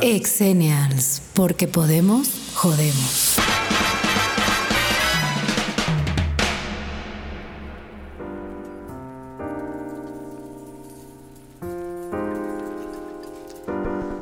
Exenials, 0.00 1.22
porque 1.34 1.68
podemos, 1.68 2.28
jodemos. 2.54 3.36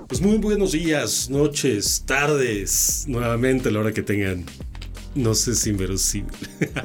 Pues 0.09 0.21
muy 0.21 0.39
buenos 0.39 0.73
días, 0.73 1.31
noches, 1.31 2.03
tardes, 2.05 3.05
nuevamente 3.07 3.69
a 3.69 3.73
la 3.73 3.81
hora 3.81 3.93
que 3.93 4.03
tengan. 4.03 4.45
No 5.15 5.35
sé 5.35 5.57
si 5.57 5.71
inverosímil. 5.71 6.31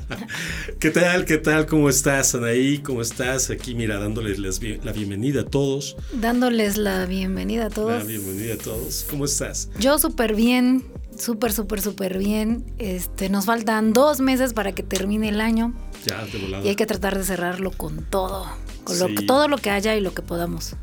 ¿Qué 0.79 0.89
tal? 0.89 1.25
¿Qué 1.25 1.37
tal? 1.37 1.67
¿Cómo 1.67 1.89
estás, 1.89 2.33
Anaí? 2.33 2.79
¿Cómo 2.79 3.01
estás? 3.01 3.51
Aquí, 3.51 3.75
mira, 3.75 3.99
dándoles 3.99 4.39
las 4.39 4.59
bien- 4.59 4.81
la 4.83 4.91
bienvenida 4.93 5.41
a 5.41 5.45
todos. 5.45 5.95
Dándoles 6.11 6.77
la 6.77 7.05
bienvenida 7.05 7.65
a 7.67 7.69
La 7.69 7.75
todos. 7.75 8.07
bienvenida 8.07 8.55
a 8.55 8.57
todos. 8.57 9.05
¿Cómo 9.11 9.25
estás? 9.25 9.69
Yo 9.79 9.99
súper 9.99 10.33
bien, 10.35 10.83
súper, 11.17 11.53
súper, 11.53 11.81
súper 11.81 12.17
bien. 12.17 12.65
Este, 12.79 13.29
nos 13.29 13.45
faltan 13.45 13.93
dos 13.93 14.19
meses 14.21 14.53
para 14.53 14.71
que 14.73 14.81
termine 14.81 15.29
el 15.29 15.39
año 15.39 15.75
Ya, 16.07 16.25
de 16.25 16.39
volada. 16.39 16.65
y 16.65 16.69
hay 16.69 16.75
que 16.75 16.87
tratar 16.87 17.15
de 17.17 17.23
cerrarlo 17.23 17.69
con 17.71 18.05
todo, 18.09 18.47
con 18.85 18.97
lo, 18.97 19.07
todo 19.27 19.47
lo 19.47 19.57
que 19.59 19.69
haya 19.69 19.95
y 19.95 20.01
lo 20.01 20.15
que 20.15 20.23
podamos. 20.23 20.75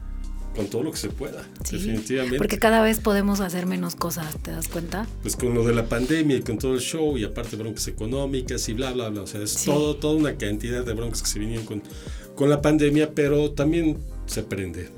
Con 0.54 0.66
todo 0.66 0.82
lo 0.82 0.90
que 0.90 0.98
se 0.98 1.08
pueda, 1.08 1.42
Sí, 1.64 1.76
definitivamente. 1.78 2.36
Porque 2.36 2.58
cada 2.58 2.82
vez 2.82 3.00
podemos 3.00 3.40
hacer 3.40 3.64
menos 3.64 3.94
cosas, 3.94 4.36
¿te 4.42 4.50
das 4.50 4.68
cuenta? 4.68 5.06
Pues 5.22 5.34
con 5.34 5.54
lo 5.54 5.64
de 5.64 5.72
la 5.74 5.86
pandemia 5.86 6.36
y 6.36 6.42
con 6.42 6.58
todo 6.58 6.74
el 6.74 6.80
show 6.80 7.16
y 7.16 7.24
aparte 7.24 7.56
broncas 7.56 7.88
económicas 7.88 8.68
y 8.68 8.74
bla, 8.74 8.92
bla, 8.92 9.08
bla. 9.08 9.22
O 9.22 9.26
sea, 9.26 9.40
es 9.42 9.50
Sí. 9.52 9.66
todo, 9.70 9.96
toda 9.96 10.14
una 10.14 10.34
cantidad 10.36 10.84
de 10.84 10.92
broncas 10.92 11.22
que 11.22 11.28
se 11.28 11.38
vinieron 11.38 11.64
con, 11.64 11.82
con 12.36 12.50
la 12.50 12.60
pandemia, 12.60 13.14
pero 13.14 13.52
también 13.52 13.98
se 14.26 14.42
prende. 14.42 14.90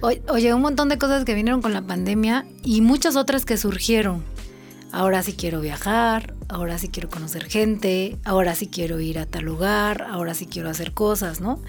O- 0.00 0.12
Oye, 0.32 0.54
un 0.54 0.62
montón 0.62 0.88
de 0.88 0.96
cosas 0.98 1.24
que 1.24 1.34
vinieron 1.34 1.60
con 1.60 1.72
la 1.72 1.82
pandemia 1.82 2.46
y 2.62 2.80
muchas 2.80 3.16
otras 3.16 3.44
que 3.44 3.56
surgieron. 3.56 4.22
Ahora 4.92 5.22
sí 5.24 5.32
quiero 5.34 5.60
viajar, 5.60 6.34
ahora 6.48 6.78
sí 6.78 6.88
quiero 6.88 7.08
conocer 7.10 7.44
gente, 7.46 8.16
ahora 8.24 8.54
sí 8.54 8.68
quiero 8.68 9.00
ir 9.00 9.18
a 9.18 9.26
tal 9.26 9.44
lugar, 9.44 10.02
ahora 10.08 10.34
sí 10.34 10.46
quiero 10.46 10.68
hacer 10.68 10.92
cosas, 10.92 11.40
¿no? 11.40 11.60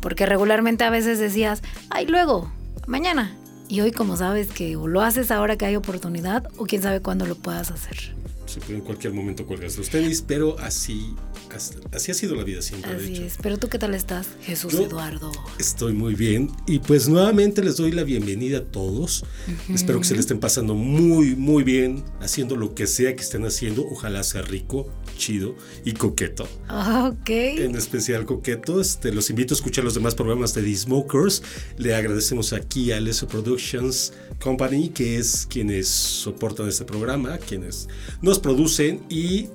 Porque 0.00 0.26
regularmente 0.26 0.84
a 0.84 0.90
veces 0.90 1.18
decías, 1.18 1.62
ay, 1.90 2.06
luego, 2.06 2.50
mañana. 2.86 3.36
Y 3.68 3.80
hoy 3.80 3.92
como 3.92 4.16
sabes 4.16 4.48
que 4.48 4.76
o 4.76 4.88
lo 4.88 5.02
haces 5.02 5.30
ahora 5.30 5.56
que 5.56 5.66
hay 5.66 5.76
oportunidad 5.76 6.48
o 6.56 6.64
quién 6.64 6.82
sabe 6.82 7.00
cuándo 7.00 7.26
lo 7.26 7.34
puedas 7.34 7.70
hacer. 7.70 8.17
Puede 8.56 8.78
en 8.78 8.80
cualquier 8.84 9.12
momento 9.12 9.46
cuelgas 9.46 9.76
los 9.76 9.88
tenis, 9.90 10.24
pero 10.26 10.58
así, 10.58 11.14
as- 11.54 11.76
así 11.92 12.10
ha 12.10 12.14
sido 12.14 12.34
la 12.34 12.44
vida 12.44 12.62
siempre, 12.62 12.90
de 12.94 12.96
Así 12.96 13.12
hecho. 13.14 13.24
es. 13.24 13.36
Pero 13.42 13.58
tú 13.58 13.68
qué 13.68 13.78
tal 13.78 13.94
estás, 13.94 14.26
Jesús 14.42 14.72
Yo- 14.72 14.84
Eduardo. 14.84 15.30
Estoy 15.58 15.92
muy 15.92 16.14
bien 16.14 16.50
y 16.66 16.78
pues 16.78 17.08
nuevamente 17.08 17.62
les 17.62 17.76
doy 17.76 17.92
la 17.92 18.04
bienvenida 18.04 18.58
a 18.58 18.64
todos. 18.64 19.24
Espero 19.72 19.98
que 20.00 20.06
se 20.06 20.14
le 20.14 20.20
estén 20.20 20.40
pasando 20.40 20.74
muy, 20.74 21.36
muy 21.36 21.62
bien 21.62 22.04
haciendo 22.20 22.56
lo 22.56 22.74
que 22.74 22.86
sea 22.86 23.14
que 23.14 23.22
estén 23.22 23.44
haciendo. 23.44 23.84
Ojalá 23.86 24.22
sea 24.22 24.42
rico, 24.42 24.88
chido 25.16 25.54
y 25.84 25.92
coqueto. 25.92 26.48
Ah, 26.68 27.12
Ok. 27.12 27.30
En 27.30 27.74
especial 27.76 28.24
coqueto. 28.24 28.80
Este, 28.80 29.12
los 29.12 29.30
invito 29.30 29.54
a 29.54 29.56
escuchar 29.56 29.84
los 29.84 29.94
demás 29.94 30.14
programas 30.14 30.54
de 30.54 30.62
The 30.62 30.74
Smokers. 30.76 31.42
Le 31.76 31.94
agradecemos 31.94 32.52
aquí 32.52 32.92
a 32.92 33.00
Leso 33.00 33.26
Productions 33.28 34.12
Company, 34.42 34.88
que 34.90 35.18
es 35.18 35.46
quienes 35.46 35.88
soportan 35.88 36.68
este 36.68 36.84
programa, 36.84 37.38
quienes 37.38 37.88
nos 38.22 38.38
producen 38.38 39.00
y 39.08 39.48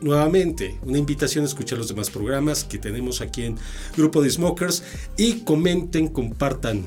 nuevamente 0.00 0.76
una 0.82 0.98
invitación 0.98 1.44
a 1.44 1.48
escuchar 1.48 1.78
los 1.78 1.88
demás 1.88 2.10
programas 2.10 2.64
que 2.64 2.78
tenemos 2.78 3.20
aquí 3.20 3.44
en 3.44 3.56
Grupo 3.96 4.22
de 4.22 4.30
Smokers 4.30 4.82
y 5.16 5.40
comenten, 5.40 6.08
compartan, 6.08 6.82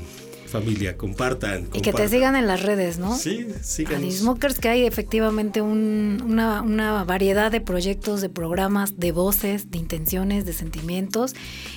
familia, 0.48 0.96
compartan. 0.96 1.68
Y 1.74 1.82
que 1.82 1.92
te 1.92 2.08
sigan 2.08 2.36
en 2.36 2.46
las 2.48 2.62
redes, 2.62 3.00
¿no? 3.00 3.18
Sí, 3.18 3.48
A 3.60 3.64
síganos. 3.64 4.14
Smokers 4.16 4.60
que 4.60 4.70
hay 4.70 4.86
efectivamente 4.86 5.62
un- 5.62 6.22
una, 6.26 6.62
una 6.62 7.04
variedad 7.04 7.52
de 7.52 7.60
proyectos, 7.60 8.22
de 8.22 8.30
programas, 8.30 8.98
de 9.00 9.12
voces, 9.12 9.72
de 9.72 9.80
intenciones, 9.80 10.46
de 10.46 10.54
sentimientos 10.54 11.34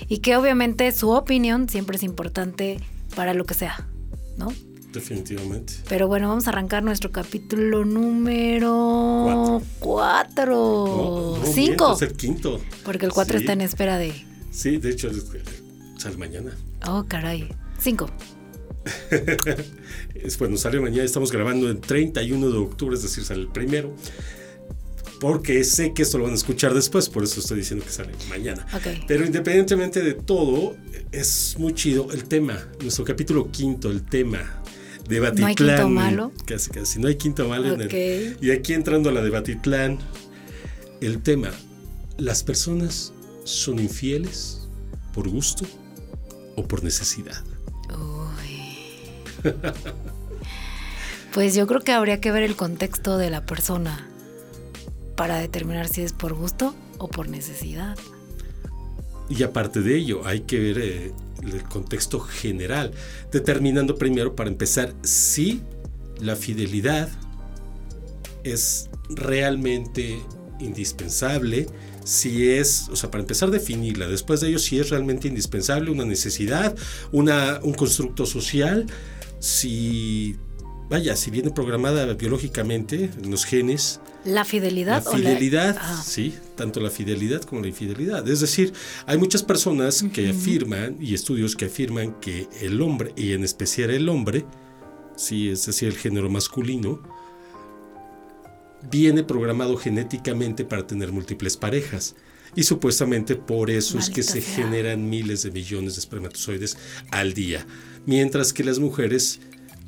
y 0.08 0.18
que 0.18 0.36
obviamente 0.36 0.92
su 0.92 1.10
opinión 1.10 1.68
siempre 1.68 1.96
es 1.96 2.02
importante 2.02 2.78
para 3.16 3.32
lo 3.34 3.44
que 3.46 3.54
sea, 3.54 3.88
¿no? 4.36 4.52
Definitivamente. 4.92 5.74
Pero 5.88 6.08
bueno, 6.08 6.28
vamos 6.28 6.46
a 6.46 6.50
arrancar 6.50 6.82
nuestro 6.82 7.12
capítulo 7.12 7.84
número 7.84 9.62
cuatro. 9.78 10.54
No, 10.54 11.38
no, 11.38 11.94
es 11.94 12.02
el 12.02 12.12
quinto. 12.14 12.60
Porque 12.84 13.06
el 13.06 13.12
cuatro 13.12 13.38
Sí. 13.38 13.44
está 13.44 13.52
en 13.52 13.60
espera 13.60 13.98
de... 13.98 14.12
Sí, 14.50 14.78
de 14.78 14.90
hecho, 14.90 15.10
sale 15.96 16.16
mañana. 16.16 16.56
Oh, 16.86 17.04
caray. 17.06 17.48
Cinco. 17.78 18.10
Es, 20.14 20.38
bueno, 20.38 20.56
sale 20.56 20.80
mañana, 20.80 21.04
estamos 21.04 21.32
grabando 21.32 21.68
el 21.68 21.80
31 21.80 22.50
de 22.50 22.58
octubre, 22.58 22.94
es 22.96 23.02
decir, 23.02 23.24
sale 23.24 23.40
el 23.42 23.48
primero. 23.48 23.94
Porque 25.18 25.64
sé 25.64 25.92
que 25.92 26.02
esto 26.02 26.16
lo 26.18 26.24
van 26.24 26.32
a 26.32 26.36
escuchar 26.36 26.72
después, 26.74 27.08
por 27.08 27.22
eso 27.24 27.40
estoy 27.40 27.58
diciendo 27.58 27.84
que 27.84 27.92
sale 27.92 28.12
mañana. 28.28 28.66
Ok. 28.74 29.04
Pero 29.06 29.24
independientemente 29.24 30.02
de 30.02 30.14
todo, 30.14 30.76
es 31.12 31.56
muy 31.58 31.74
chido 31.74 32.10
el 32.12 32.24
tema, 32.24 32.58
nuestro 32.82 33.04
capítulo 33.04 33.50
quinto, 33.50 33.90
el 33.90 34.02
tema. 34.04 34.59
De 35.10 35.20
Batitlán. 35.20 35.42
¿No 35.42 35.48
hay 35.48 35.54
quinto 35.56 35.88
malo? 35.88 36.32
Casi, 36.46 36.70
casi. 36.70 36.98
No 37.00 37.08
hay 37.08 37.16
quinto 37.16 37.48
malo. 37.48 37.74
en 37.74 37.80
el- 37.82 38.36
y 38.40 38.50
aquí 38.52 38.72
entrando 38.74 39.10
a 39.10 39.12
la 39.12 39.20
de 39.22 39.30
Batitlán, 39.30 39.98
el 41.00 41.22
tema, 41.22 41.50
¿las 42.16 42.42
personas 42.44 43.12
son 43.44 43.78
infieles 43.80 44.68
por 45.12 45.28
gusto 45.28 45.66
o 46.56 46.66
por 46.66 46.84
necesidad? 46.84 47.42
Uy. 47.90 49.52
Pues 51.32 51.54
yo 51.54 51.66
creo 51.66 51.80
que 51.80 51.92
habría 51.92 52.20
que 52.20 52.32
ver 52.32 52.42
el 52.42 52.56
contexto 52.56 53.16
de 53.16 53.30
la 53.30 53.44
persona 53.46 54.08
para 55.16 55.38
determinar 55.38 55.88
si 55.88 56.02
es 56.02 56.12
por 56.12 56.34
gusto 56.34 56.74
o 56.98 57.08
por 57.08 57.28
necesidad. 57.28 57.96
Y 59.28 59.42
aparte 59.44 59.80
de 59.80 59.96
ello, 59.96 60.26
hay 60.26 60.40
que 60.40 60.58
ver 60.58 60.78
eh, 60.78 61.12
el 61.42 61.62
contexto 61.64 62.20
general, 62.20 62.92
determinando 63.32 63.96
primero, 63.96 64.36
para 64.36 64.50
empezar, 64.50 64.94
si 65.02 65.62
la 66.20 66.36
fidelidad 66.36 67.08
es 68.44 68.88
realmente 69.10 70.20
indispensable, 70.60 71.66
si 72.04 72.50
es, 72.50 72.88
o 72.90 72.96
sea, 72.96 73.10
para 73.10 73.22
empezar 73.22 73.50
definirla, 73.50 74.06
después 74.08 74.40
de 74.40 74.48
ello, 74.48 74.58
si 74.58 74.78
es 74.78 74.90
realmente 74.90 75.28
indispensable, 75.28 75.90
una 75.90 76.04
necesidad, 76.04 76.74
una, 77.12 77.60
un 77.62 77.74
constructo 77.74 78.26
social, 78.26 78.86
si, 79.38 80.36
vaya, 80.88 81.16
si 81.16 81.30
viene 81.30 81.50
programada 81.50 82.12
biológicamente 82.14 83.10
en 83.22 83.30
los 83.30 83.44
genes, 83.44 84.00
¿La 84.24 84.44
fidelidad 84.44 85.02
la 85.04 85.10
o 85.10 85.16
la- 85.16 85.18
fidelidad, 85.30 85.76
Ah, 85.80 86.02
sí, 86.04 86.34
tanto 86.60 86.78
la 86.78 86.90
fidelidad 86.90 87.40
como 87.40 87.62
la 87.62 87.68
infidelidad. 87.68 88.28
Es 88.28 88.40
decir, 88.40 88.74
hay 89.06 89.16
muchas 89.16 89.42
personas 89.42 90.04
que 90.12 90.28
afirman 90.28 90.98
y 91.00 91.14
estudios 91.14 91.56
que 91.56 91.64
afirman 91.64 92.20
que 92.20 92.48
el 92.60 92.82
hombre, 92.82 93.14
y 93.16 93.32
en 93.32 93.44
especial 93.44 93.88
el 93.88 94.10
hombre, 94.10 94.44
sí, 95.16 95.48
es 95.48 95.64
decir, 95.64 95.88
el 95.88 95.96
género 95.96 96.28
masculino, 96.28 97.00
viene 98.90 99.24
programado 99.24 99.78
genéticamente 99.78 100.66
para 100.66 100.86
tener 100.86 101.12
múltiples 101.12 101.56
parejas. 101.56 102.14
Y 102.54 102.64
supuestamente 102.64 103.36
por 103.36 103.70
eso 103.70 103.98
es 103.98 104.10
que 104.10 104.22
se 104.22 104.42
sea. 104.42 104.56
generan 104.56 105.08
miles 105.08 105.42
de 105.42 105.52
millones 105.52 105.94
de 105.94 106.00
espermatozoides 106.00 106.76
al 107.10 107.32
día. 107.32 107.66
Mientras 108.04 108.52
que 108.52 108.64
las 108.64 108.78
mujeres 108.78 109.40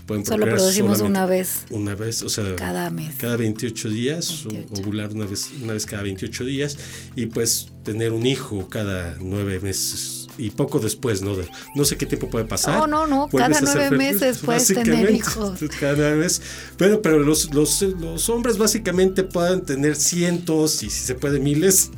pueden 0.07 0.25
Solo 0.25 0.47
producimos 0.47 1.01
una 1.01 1.27
vez 1.27 1.65
Una 1.71 1.95
vez, 1.95 2.23
o 2.23 2.29
sea, 2.29 2.57
cada 2.57 2.91
mes. 2.91 3.15
cada 3.19 3.37
28 3.37 3.89
días, 3.89 4.47
o 4.47 4.51
28. 4.51 4.83
ovular 4.83 5.13
una 5.13 5.27
vez, 5.27 5.51
una 5.63 5.73
vez 5.73 5.87
cada 5.87 6.03
28 6.03 6.45
días 6.45 6.79
y 7.17 7.27
pues 7.27 7.69
tener 7.83 8.13
un 8.13 8.27
hijo 8.27 8.69
cada 8.69 9.17
nueve 9.21 9.61
meses 9.61 10.23
y 10.39 10.51
poco 10.51 10.79
después, 10.79 11.23
¿no? 11.23 11.37
No 11.75 11.85
sé 11.85 11.97
qué 11.97 12.07
tiempo 12.07 12.31
puede 12.31 12.45
pasar. 12.45 12.79
No, 12.79 12.87
no, 12.87 13.07
no, 13.07 13.29
cada 13.29 13.61
nueve 13.61 13.91
meses 13.97 14.39
puedes 14.39 14.67
tener 14.67 15.11
hijos. 15.11 15.61
Cada 15.81 15.95
nueve 15.97 16.17
meses. 16.17 16.43
Pero, 16.77 17.03
pero 17.03 17.19
los, 17.19 17.53
los, 17.53 17.83
los 17.83 18.29
hombres 18.29 18.57
básicamente 18.59 19.25
pueden 19.25 19.63
tener 19.63 19.97
cientos 19.97 20.83
y 20.83 20.91
si 20.91 21.05
se 21.05 21.15
puede 21.15 21.39
miles 21.39 21.91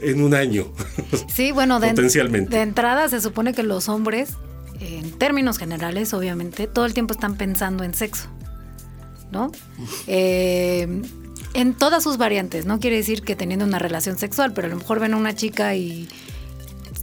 en 0.00 0.22
un 0.22 0.34
año. 0.34 0.72
Sí, 1.32 1.52
bueno, 1.52 1.80
de, 1.80 1.88
Potencialmente. 1.88 2.56
de 2.56 2.62
entrada 2.62 3.08
se 3.08 3.20
supone 3.20 3.54
que 3.54 3.62
los 3.62 3.88
hombres, 3.88 4.30
en 4.80 5.12
términos 5.12 5.58
generales, 5.58 6.14
obviamente, 6.14 6.66
todo 6.66 6.86
el 6.86 6.94
tiempo 6.94 7.12
están 7.12 7.36
pensando 7.36 7.84
en 7.84 7.94
sexo, 7.94 8.28
¿no? 9.30 9.52
Eh, 10.06 11.02
en 11.54 11.74
todas 11.74 12.02
sus 12.02 12.16
variantes, 12.16 12.64
no 12.64 12.80
quiere 12.80 12.96
decir 12.96 13.22
que 13.22 13.36
teniendo 13.36 13.64
una 13.64 13.78
relación 13.78 14.18
sexual, 14.18 14.52
pero 14.52 14.66
a 14.66 14.70
lo 14.70 14.76
mejor 14.76 15.00
ven 15.00 15.14
a 15.14 15.16
una 15.16 15.34
chica 15.34 15.74
y 15.74 16.08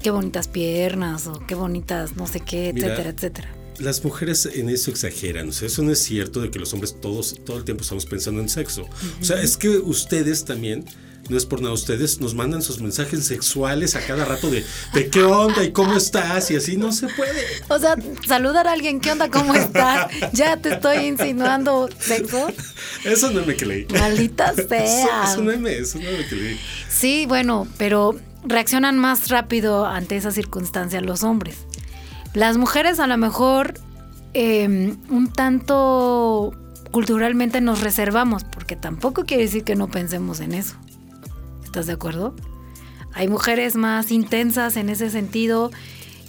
qué 0.02 0.12
bonitas 0.12 0.48
piernas 0.48 1.28
o 1.28 1.46
qué 1.48 1.56
bonitas 1.56 2.16
no 2.16 2.28
sé 2.28 2.40
qué, 2.40 2.72
Mira, 2.74 2.88
etcétera, 2.88 3.10
etcétera. 3.10 3.56
Las 3.80 4.04
mujeres 4.04 4.48
en 4.48 4.70
eso 4.70 4.90
exageran, 4.90 5.50
o 5.50 5.52
sea, 5.52 5.68
eso 5.68 5.84
no 5.84 5.92
es 5.92 6.00
cierto 6.00 6.42
de 6.42 6.50
que 6.50 6.60
los 6.60 6.74
hombres 6.74 7.00
todos 7.00 7.36
todo 7.46 7.58
el 7.58 7.64
tiempo 7.64 7.84
estamos 7.84 8.06
pensando 8.06 8.42
en 8.42 8.50
sexo. 8.50 8.88
O 9.22 9.24
sea, 9.24 9.42
es 9.42 9.56
que 9.58 9.70
ustedes 9.70 10.46
también 10.46 10.86
no 11.30 11.38
es 11.38 11.46
por 11.46 11.62
nada, 11.62 11.74
ustedes 11.74 12.20
nos 12.20 12.34
mandan 12.36 12.62
sus 12.62 12.80
mensajes 12.80 13.26
sexuales 13.26 13.96
a 13.96 14.02
cada 14.02 14.26
rato 14.26 14.50
de, 14.50 14.66
de 14.94 15.10
qué 15.10 15.24
onda 15.24 15.64
y 15.64 15.72
cómo 15.72 15.96
estás 15.96 16.50
y 16.52 16.56
así 16.56 16.78
no 16.78 16.92
se 16.92 17.08
puede. 17.08 17.42
O 17.70 17.80
sea, 17.80 17.96
saludar 18.28 18.68
a 18.68 18.74
alguien, 18.74 19.00
¿qué 19.00 19.12
onda? 19.12 19.30
¿Cómo 19.30 19.54
estás? 19.56 20.08
Ya 20.34 20.58
te 20.58 20.74
estoy 20.74 21.06
insinuando 21.06 21.90
sexo. 22.00 22.48
Eso 23.04 23.32
no 23.32 23.46
me 23.46 23.56
leí. 23.56 23.88
Maldita 23.92 24.54
sea. 24.54 25.24
Es 25.28 25.38
un 25.38 25.50
es 25.68 25.96
un 25.96 26.04
meme 26.04 26.26
que 26.28 26.36
leí. 26.36 26.60
Sí, 26.90 27.26
bueno, 27.28 27.68
pero 27.78 28.16
reaccionan 28.44 28.98
más 28.98 29.30
rápido 29.30 29.86
ante 29.86 30.16
esa 30.18 30.32
circunstancia 30.32 31.02
los 31.02 31.24
hombres. 31.24 31.58
Las 32.34 32.58
mujeres 32.58 33.00
a 33.00 33.08
lo 33.08 33.18
mejor 33.18 33.74
em, 34.34 34.98
un 35.10 35.32
tanto 35.32 36.54
culturalmente 36.92 37.62
nos 37.62 37.82
reservamos, 37.82 38.44
porque 38.44 38.76
tampoco 38.76 39.26
quiere 39.26 39.44
decir 39.44 39.64
que 39.64 39.76
no 39.76 39.88
pensemos 39.88 40.40
en 40.40 40.54
eso. 40.54 40.76
¿Estás 41.78 41.86
de 41.86 41.94
acuerdo? 41.94 42.36
Hay 43.14 43.28
mujeres 43.28 43.76
más 43.76 44.10
intensas 44.10 44.78
en 44.78 44.90
ese 44.90 45.12
sentido, 45.12 45.70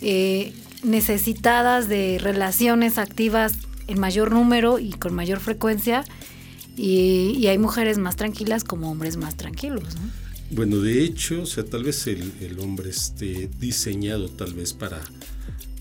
eh, 0.03 0.53
necesitadas 0.83 1.89
de 1.89 2.19
relaciones 2.21 2.99
activas 2.99 3.55
en 3.87 3.99
mayor 3.99 4.31
número 4.31 4.79
y 4.79 4.91
con 4.91 5.15
mayor 5.15 5.41
frecuencia, 5.41 6.05
y, 6.77 7.47
hay 7.47 7.57
mujeres 7.57 7.97
más 7.97 8.17
tranquilas 8.17 8.63
como 8.63 8.91
hombres 8.91 9.17
más 9.17 9.39
tranquilos. 9.39 9.85
Bueno, 10.51 10.83
de 10.83 11.03
hecho, 11.03 11.41
o 11.41 11.47
sea, 11.47 11.65
tal 11.65 11.85
vez 11.85 12.07
el, 12.07 12.59
hombre 12.61 12.91
esté 12.91 13.49
diseñado 13.59 14.29
tal 14.29 14.53
vez 14.53 14.75
para, 14.75 15.01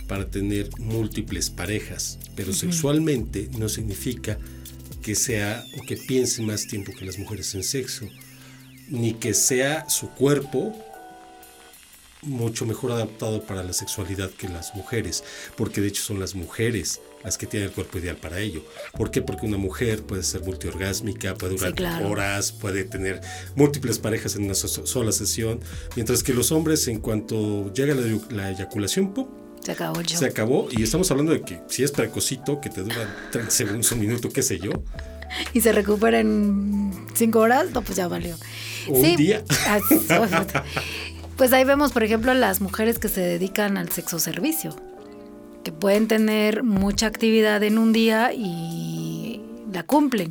para 0.08 0.30
tener 0.30 0.70
múltiples 0.80 1.50
parejas, 1.50 2.20
pero 2.38 2.54
sexualmente 2.54 3.50
no 3.60 3.68
significa 3.68 4.38
que 5.02 5.14
sea 5.14 5.62
o 5.78 5.86
que 5.86 5.98
piense 5.98 6.42
más 6.42 6.68
tiempo 6.68 6.94
que 6.98 7.04
las 7.04 7.20
mujeres 7.20 7.54
en 7.54 7.64
sexo, 7.64 8.08
ni 8.90 9.14
que 9.14 9.34
sea 9.34 9.90
su 9.90 10.10
cuerpo 10.10 10.74
mucho 12.24 12.66
mejor 12.66 12.92
adaptado 12.92 13.44
para 13.44 13.64
la 13.64 13.74
sexualidad 13.74 14.30
que 14.32 14.50
las 14.50 14.76
mujeres, 14.76 15.24
porque 15.56 15.82
de 15.82 15.88
hecho 15.88 16.04
son 16.04 16.20
las 16.20 16.36
mujeres 16.36 17.00
las 17.24 17.38
que 17.38 17.48
tienen 17.48 17.70
el 17.70 17.76
cuerpo 17.76 17.98
ideal 17.98 18.16
para 18.18 18.40
ello. 18.40 18.64
¿Por 18.94 19.12
qué? 19.12 19.22
Porque 19.22 19.46
una 19.46 19.58
mujer 19.58 20.04
puede 20.04 20.24
ser 20.24 20.44
multiorgásmica, 20.44 21.36
puede 21.36 21.56
durar 21.56 22.04
horas, 22.04 22.52
puede 22.52 22.84
tener 22.84 23.22
múltiples 23.56 24.00
parejas 24.00 24.36
en 24.36 24.44
una 24.46 24.56
sola 24.56 25.12
sesión, 25.12 25.60
mientras 25.96 26.24
que 26.24 26.34
los 26.34 26.52
hombres 26.52 26.88
en 26.88 27.00
cuanto 27.00 27.72
llega 27.74 27.96
la, 27.96 28.20
la 28.30 28.52
eyaculación, 28.52 29.14
¡pum! 29.14 29.28
Se 29.64 29.72
acabó 29.74 30.02
Se 30.06 30.26
acabó 30.26 30.68
y 30.72 30.84
estamos 30.84 31.12
hablando 31.12 31.34
de 31.34 31.42
que 31.42 31.60
si 31.68 31.84
es 31.84 31.92
precocito, 31.92 32.62
que 32.62 32.70
te 32.70 32.82
dura 32.82 33.30
30 33.32 33.52
segundos, 33.52 33.92
un 33.92 34.00
minuto, 34.00 34.30
qué 34.30 34.42
sé 34.42 34.60
yo. 34.60 34.72
Y 35.54 35.62
se 35.62 35.72
recupera 35.72 36.20
en 36.20 36.92
5 37.14 37.40
horas, 37.40 37.72
no, 37.74 37.82
pues 37.82 37.98
ya 37.98 38.08
valió. 38.08 38.36
Un 38.88 39.16
día. 39.16 39.44
Ah, 39.68 39.80
pues 41.36 41.54
ahí 41.54 41.64
vemos, 41.64 41.92
por 41.92 42.04
ejemplo, 42.04 42.34
las 42.34 42.62
mujeres 42.62 42.98
que 42.98 43.10
se 43.10 43.22
dedican 43.22 43.78
al 43.78 43.90
sexo 43.92 44.18
servicio, 44.18 44.76
que 45.64 45.72
pueden 45.72 46.08
tener 46.08 46.64
mucha 46.64 47.06
actividad 47.06 47.62
en 47.64 47.78
un 47.78 47.94
día 47.94 48.32
y 48.34 49.42
la 49.72 49.84
cumplen. 49.84 50.30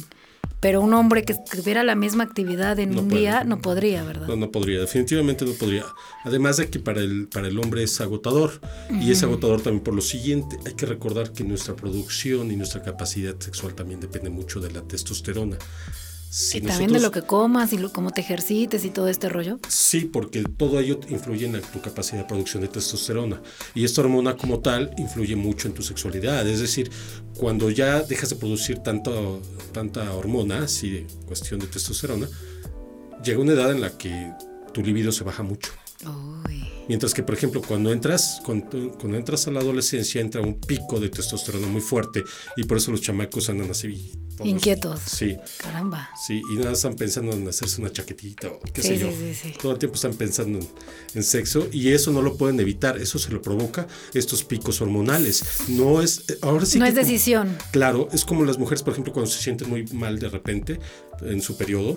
Pero 0.61 0.81
un 0.81 0.95
hombre 0.95 1.25
que 1.25 1.35
tuviera 1.35 1.85
la 1.85 1.95
misma 1.95 2.25
actividad 2.25 2.79
en 2.79 2.99
un 2.99 3.09
día 3.09 3.45
no 3.45 3.61
podría, 3.61 4.03
¿verdad? 4.05 4.27
No, 4.27 4.37
no 4.37 4.51
podría, 4.51 4.81
definitivamente 4.81 5.45
no 5.45 5.53
podría. 5.53 5.85
Además 6.25 6.57
de 6.57 6.71
que 6.71 6.79
para 6.79 7.01
el, 7.01 7.29
para 7.29 7.49
el 7.49 7.59
hombre 7.59 7.83
es 7.83 8.01
agotador 8.01 8.61
y 8.91 9.11
es 9.11 9.23
agotador 9.23 9.61
también 9.61 9.85
por 9.85 9.95
lo 9.95 10.01
siguiente. 10.01 10.57
Hay 10.67 10.75
que 10.75 10.87
recordar 10.87 11.33
que 11.33 11.45
nuestra 11.45 11.77
producción 11.77 12.51
y 12.51 12.57
nuestra 12.57 12.83
capacidad 12.83 13.39
sexual 13.39 13.75
también 13.75 14.01
depende 14.01 14.31
mucho 14.31 14.61
de 14.61 14.71
la 14.71 14.83
testosterona 14.83 15.59
y 16.55 16.61
también 16.61 16.93
de 16.93 17.01
lo 17.01 17.11
que 17.11 17.23
comas 17.23 17.73
y 17.73 17.79
cómo 17.89 18.11
te 18.11 18.21
ejercites 18.21 18.85
y 18.85 18.91
todo 18.91 19.09
este 19.09 19.29
rollo. 19.29 19.59
Sí, 19.69 20.01
porque 20.01 20.43
todo 20.43 20.81
ello 20.81 21.01
influye 21.09 21.47
en 21.47 21.61
tu 21.61 21.81
capacidad 21.81 22.19
de 22.19 22.25
producción 22.25 22.63
de 22.63 22.69
testosterona. 22.69 23.41
Y 23.75 23.85
esta 23.85 24.03
hormona 24.03 24.37
como 24.37 24.61
tal 24.61 24.95
influye 24.99 25.37
mucho 25.37 25.69
en 25.69 25.75
tu 25.75 25.83
sexualidad. 25.83 26.47
Es 26.47 26.61
decir, 26.61 26.91
cuando 27.39 27.71
ya 27.71 28.03
dejas 28.03 28.31
de 28.31 28.37
producir 28.37 28.79
tanto, 28.79 29.41
tanta 29.73 30.13
hormona, 30.13 30.65
así 30.65 30.91
de 30.91 31.07
cuestión 31.27 31.61
de 31.61 31.67
testosterona, 31.69 32.29
llega 33.25 33.41
una 33.41 33.53
edad 33.53 33.71
en 33.71 33.81
la 33.81 33.97
que 33.97 34.33
tu 34.73 34.83
libido 34.83 35.13
se 35.13 35.25
baja 35.25 35.43
mucho. 35.43 35.73
Mientras 36.89 37.15
que, 37.15 37.23
por 37.23 37.35
ejemplo, 37.35 37.63
cuando 37.63 37.93
entras, 37.93 38.41
cuando, 38.45 38.93
cuando, 38.99 39.17
entras 39.17 39.47
a 39.47 39.51
la 39.51 39.61
adolescencia, 39.61 40.21
entra 40.21 40.41
un 40.41 40.61
pico 40.61 41.01
de 41.01 41.09
testosterona 41.09 41.67
muy 41.67 41.81
fuerte 41.81 42.23
y 42.57 42.65
por 42.65 42.77
eso 42.77 42.91
los 42.91 43.01
chamacos 43.01 43.49
andan 43.49 43.71
así 43.71 44.13
Inquietos. 44.45 45.01
Sí. 45.01 45.37
Caramba. 45.59 46.11
Sí, 46.27 46.43
y 46.53 46.57
nada 46.57 46.73
están 46.73 46.95
pensando 46.95 47.33
en 47.33 47.49
hacerse 47.49 47.81
una 47.81 47.91
chaquetita 47.91 48.49
o 48.49 48.61
qué 48.73 48.83
sé 48.83 48.99
yo. 48.99 49.11
Sí, 49.11 49.35
sí, 49.35 49.55
Todo 49.61 49.73
el 49.73 49.79
tiempo 49.79 49.97
están 49.97 50.15
pensando 50.15 50.59
en, 51.15 51.23
sexo 51.23 51.69
y 51.73 51.93
eso 51.93 52.13
no 52.13 52.23
lo 52.23 52.37
pueden 52.37 52.61
evitar. 52.61 52.99
Eso 52.99 53.19
se 53.19 53.31
lo 53.31 53.41
provoca 53.41 53.87
estos 54.13 54.45
picos 54.45 54.81
hormonales. 54.81 55.43
No 55.69 56.03
es. 56.03 56.25
Ahora 56.43 56.67
sí. 56.67 56.79
No 56.79 56.85
es 56.85 56.95
decisión. 56.95 57.57
claro, 57.73 58.09
es 58.13 58.25
como 58.25 58.45
las 58.45 58.59
mujeres, 58.59 58.83
por 58.83 58.93
ejemplo, 58.93 59.13
cuando 59.13 59.31
se 59.31 59.43
sienten 59.43 59.71
muy 59.71 59.85
mal 59.87 60.19
de 60.19 60.29
repente 60.29 60.79
en 61.23 61.41
su 61.41 61.57
periodo. 61.57 61.97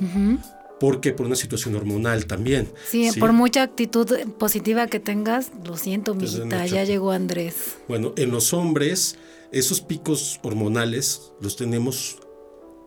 Porque 0.79 1.11
por 1.11 1.25
una 1.25 1.35
situación 1.35 1.75
hormonal 1.75 2.25
también. 2.25 2.71
Sí, 2.87 3.09
por 3.19 3.33
mucha 3.33 3.63
actitud 3.63 4.09
positiva 4.37 4.87
que 4.87 4.99
tengas, 4.99 5.51
lo 5.63 5.77
siento, 5.77 6.15
mijita, 6.15 6.65
ya 6.65 6.83
llegó 6.83 7.11
Andrés. 7.11 7.77
Bueno, 7.87 8.13
en 8.15 8.31
los 8.31 8.53
hombres, 8.53 9.17
esos 9.51 9.81
picos 9.81 10.39
hormonales 10.43 11.31
los 11.41 11.55
tenemos 11.55 12.19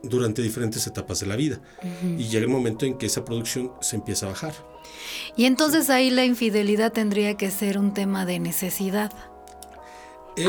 durante 0.03 0.43
diferentes 0.43 0.87
etapas 0.87 1.21
de 1.21 1.27
la 1.27 1.37
vida. 1.37 1.61
Y 2.19 2.25
llega 2.25 2.45
el 2.45 2.51
momento 2.51 2.87
en 2.87 2.99
que 2.99 3.07
esa 3.07 3.25
producción 3.25 3.73
se 3.81 3.97
empieza 3.97 4.27
a 4.27 4.31
bajar. 4.31 4.55
Y 5.37 5.45
entonces 5.45 5.91
ahí 5.91 6.11
la 6.11 6.25
infidelidad 6.25 6.93
tendría 6.93 7.37
que 7.37 7.51
ser 7.51 7.79
un 7.79 7.95
tema 7.95 8.27
de 8.27 8.39
necesidad. 8.39 9.13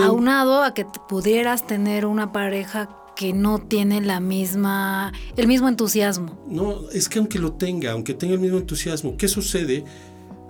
Aunado 0.01 0.63
a 0.63 0.73
que 0.73 0.85
pudieras 1.09 1.67
tener 1.67 2.05
una 2.05 2.31
pareja 2.31 3.02
que 3.15 3.33
no 3.33 3.59
tiene 3.59 4.01
la 4.01 4.19
misma 4.19 5.11
el 5.37 5.47
mismo 5.47 5.67
entusiasmo. 5.67 6.45
No, 6.47 6.89
es 6.89 7.09
que 7.09 7.19
aunque 7.19 7.39
lo 7.39 7.53
tenga, 7.53 7.91
aunque 7.91 8.13
tenga 8.13 8.33
el 8.33 8.39
mismo 8.39 8.57
entusiasmo, 8.57 9.17
¿qué 9.17 9.27
sucede? 9.27 9.83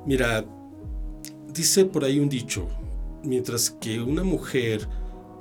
Mira, 0.06 0.46
dice 1.54 1.86
por 1.86 2.04
ahí 2.04 2.20
un 2.20 2.30
dicho, 2.30 2.68
mientras 3.24 3.70
que 3.70 4.02
una 4.02 4.24
mujer 4.24 4.88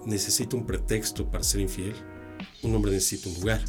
necesita 0.07 0.57
un 0.57 0.67
pretexto 0.67 1.31
para 1.31 1.45
ser 1.45 1.61
infiel, 1.61 1.95
un 2.63 2.75
hombre 2.75 2.93
necesita 2.93 3.29
un 3.29 3.37
lugar. 3.37 3.61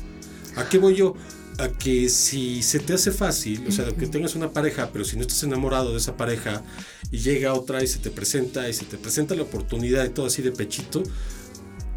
¿A 0.55 0.67
qué 0.69 0.77
voy 0.77 0.95
yo? 0.95 1.15
A 1.59 1.67
que 1.69 2.09
si 2.09 2.63
se 2.63 2.79
te 2.79 2.93
hace 2.93 3.11
fácil, 3.11 3.65
o 3.67 3.71
sea, 3.71 3.85
que 3.91 4.07
tengas 4.07 4.35
una 4.35 4.51
pareja, 4.51 4.89
pero 4.91 5.05
si 5.05 5.15
no 5.15 5.21
estás 5.21 5.43
enamorado 5.43 5.91
de 5.91 5.97
esa 5.97 6.17
pareja 6.17 6.63
y 7.11 7.19
llega 7.19 7.53
otra 7.53 7.83
y 7.83 7.87
se 7.87 7.99
te 7.99 8.09
presenta 8.09 8.67
y 8.69 8.73
se 8.73 8.85
te 8.85 8.97
presenta 8.97 9.35
la 9.35 9.43
oportunidad 9.43 10.05
y 10.05 10.09
todo 10.09 10.25
así 10.25 10.41
de 10.41 10.51
pechito, 10.51 11.03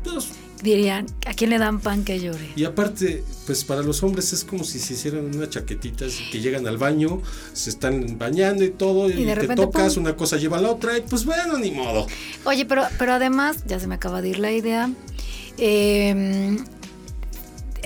pues 0.04 0.28
dirían, 0.62 1.06
¿a 1.26 1.34
quién 1.34 1.50
le 1.50 1.58
dan 1.58 1.80
pan 1.80 2.04
que 2.04 2.20
llore? 2.20 2.50
Y 2.56 2.64
aparte, 2.64 3.24
pues 3.46 3.64
para 3.64 3.82
los 3.82 4.02
hombres 4.02 4.32
es 4.32 4.44
como 4.44 4.64
si 4.64 4.78
se 4.78 4.94
hicieran 4.94 5.34
una 5.34 5.48
chaquetita 5.48 6.06
que 6.30 6.40
llegan 6.40 6.66
al 6.66 6.78
baño, 6.78 7.20
se 7.52 7.70
están 7.70 8.18
bañando 8.18 8.64
y 8.64 8.70
todo, 8.70 9.10
y, 9.10 9.24
te 9.24 9.48
tocas, 9.54 9.96
una 9.96 10.16
cosa 10.16 10.36
lleva 10.36 10.58
a 10.58 10.62
la 10.62 10.70
otra, 10.70 10.96
y 10.98 11.02
pues 11.02 11.24
bueno, 11.24 11.58
ni 11.58 11.70
modo. 11.70 12.06
Oye, 12.44 12.64
pero, 12.64 12.84
pero 12.98 13.12
además, 13.12 13.64
ya 13.66 13.78
se 13.80 13.86
me 13.86 13.94
acaba 13.94 14.22
de 14.22 14.30
ir 14.30 14.38
la 14.38 14.52
idea, 14.52 14.90
eh, 15.58 16.56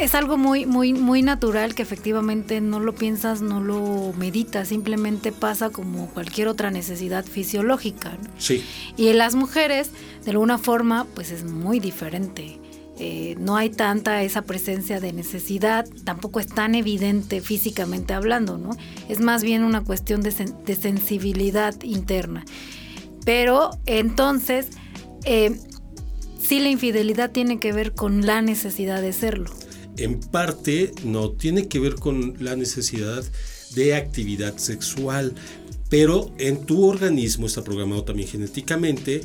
es 0.01 0.15
algo 0.15 0.39
muy, 0.39 0.65
muy, 0.65 0.95
muy 0.95 1.23
natural 1.23 1.75
que 1.75 1.83
efectivamente 1.83 2.61
no 2.61 2.81
lo 2.81 2.95
piensas, 2.95 3.43
no 3.43 3.61
lo 3.61 4.15
meditas, 4.17 4.69
simplemente 4.69 5.31
pasa 5.31 5.69
como 5.69 6.09
cualquier 6.09 6.49
otra 6.49 6.71
necesidad 6.71 7.25
fisiológica. 7.25 8.17
Sí. 8.39 8.65
Y 8.97 9.09
en 9.09 9.19
las 9.19 9.35
mujeres, 9.35 9.91
de 10.25 10.31
alguna 10.31 10.57
forma, 10.57 11.07
pues 11.15 11.31
es 11.31 11.45
muy 11.45 11.81
diferente. 11.81 12.59
Eh, 12.99 13.37
no 13.39 13.57
hay 13.57 13.71
tanta 13.71 14.23
esa 14.23 14.43
presencia 14.43 15.01
de 15.01 15.13
necesidad, 15.13 15.87
tampoco 16.05 16.41
es 16.41 16.47
tan 16.47 16.75
evidente 16.75 17.41
físicamente 17.41 18.15
hablando, 18.15 18.57
¿no? 18.59 18.71
Es 19.09 19.21
más 19.21 19.43
bien 19.43 19.65
una 19.65 19.83
cuestión 19.83 20.23
de, 20.23 20.33
sensibilidad 20.77 21.75
interna. 21.83 22.45
Pero 23.25 23.71
entonces, 23.85 24.69
eh, 25.25 25.59
sí 26.39 26.59
la 26.61 26.71
infidelidad 26.71 27.31
tiene 27.31 27.59
que 27.59 27.73
ver 27.73 27.95
con 27.95 28.25
la 28.25 28.41
necesidad 28.41 29.03
de 29.03 29.13
serlo 29.13 29.51
en 29.97 30.21
parte 30.21 30.93
no 31.05 31.31
tiene 31.31 31.69
que 31.69 31.79
ver 31.79 31.97
con 31.97 32.37
la 32.41 32.57
necesidad 32.57 33.25
de 33.75 33.95
actividad 33.95 34.57
sexual, 34.57 35.35
pero 35.89 36.33
en 36.39 36.67
tu 36.67 36.85
organismo 36.85 37.47
está 37.47 37.63
programado 37.63 38.05
también 38.05 38.29
genéticamente 38.29 39.23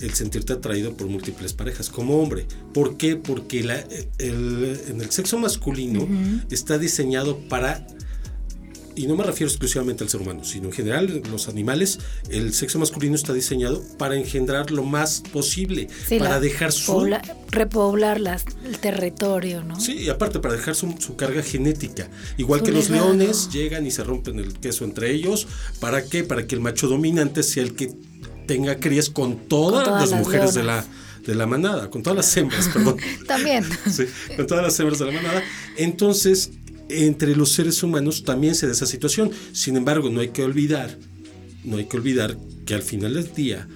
el 0.00 0.14
sentirte 0.14 0.52
atraído 0.52 0.96
por 0.96 1.08
múltiples 1.08 1.52
parejas 1.52 1.90
como 1.90 2.20
hombre. 2.20 2.46
¿Por 2.72 2.96
qué? 2.96 3.16
Porque 3.16 3.60
en 4.18 5.00
el 5.00 5.10
sexo 5.10 5.38
masculino 5.38 6.06
está 6.50 6.78
diseñado 6.78 7.38
para 7.48 7.86
y 8.98 9.06
no 9.06 9.14
me 9.14 9.22
refiero 9.22 9.48
exclusivamente 9.48 10.02
al 10.02 10.10
ser 10.10 10.20
humano, 10.20 10.42
sino 10.42 10.66
en 10.66 10.72
general 10.72 11.22
los 11.30 11.48
animales, 11.48 12.00
el 12.30 12.52
sexo 12.52 12.80
masculino 12.80 13.14
está 13.14 13.32
diseñado 13.32 13.80
para 13.96 14.16
engendrar 14.16 14.72
lo 14.72 14.82
más 14.82 15.22
posible, 15.32 15.88
para 16.18 16.40
dejar 16.40 16.72
su... 16.72 17.08
repoblar 17.50 18.20
el 18.64 18.78
territorio, 18.78 19.62
¿no? 19.62 19.78
Sí, 19.78 19.98
y 19.98 20.08
aparte 20.08 20.40
para 20.40 20.54
dejar 20.54 20.74
su, 20.74 20.88
carga 21.16 21.42
genética. 21.42 22.08
Igual 22.38 22.64
que 22.64 22.72
los 22.72 22.90
leones 22.90 23.50
llegan 23.50 23.86
y 23.86 23.92
se 23.92 24.02
rompen 24.02 24.40
el 24.40 24.54
queso 24.54 24.84
entre 24.84 25.12
ellos. 25.12 25.46
¿Para 25.78 26.04
qué? 26.04 26.24
Para 26.24 26.48
que 26.48 26.56
el 26.56 26.60
macho 26.60 26.88
dominante 26.88 27.44
sea 27.44 27.62
el 27.62 27.76
que 27.76 27.92
tenga 28.46 28.76
crías 28.76 29.10
con 29.10 29.36
todas, 29.36 29.86
las, 29.86 30.10
mujeres 30.18 30.54
de 30.54 30.64
la 30.64 30.84
de 31.28 31.34
la 31.34 31.46
manada, 31.46 31.90
con 31.90 32.02
todas 32.02 32.16
las 32.16 32.36
hembras, 32.38 32.68
perdón. 32.68 32.96
También. 33.26 33.64
Sí, 33.90 34.04
con 34.34 34.46
todas 34.46 34.64
las 34.64 34.80
hembras 34.80 34.98
de 34.98 35.06
la 35.06 35.12
manada. 35.12 35.42
Entonces, 35.76 36.50
entre 36.88 37.36
los 37.36 37.52
seres 37.52 37.82
humanos 37.82 38.24
también 38.24 38.54
se 38.54 38.66
da 38.66 38.72
esa 38.72 38.86
situación. 38.86 39.30
Sin 39.52 39.76
embargo, 39.76 40.10
no 40.10 40.20
hay 40.20 40.28
que 40.28 40.42
olvidar, 40.42 40.96
no 41.64 41.76
hay 41.76 41.84
que 41.84 41.96
olvidar 41.96 42.36
que 42.64 42.74
al 42.74 42.82
final 42.82 43.14
del 43.14 43.32
día 43.34 43.68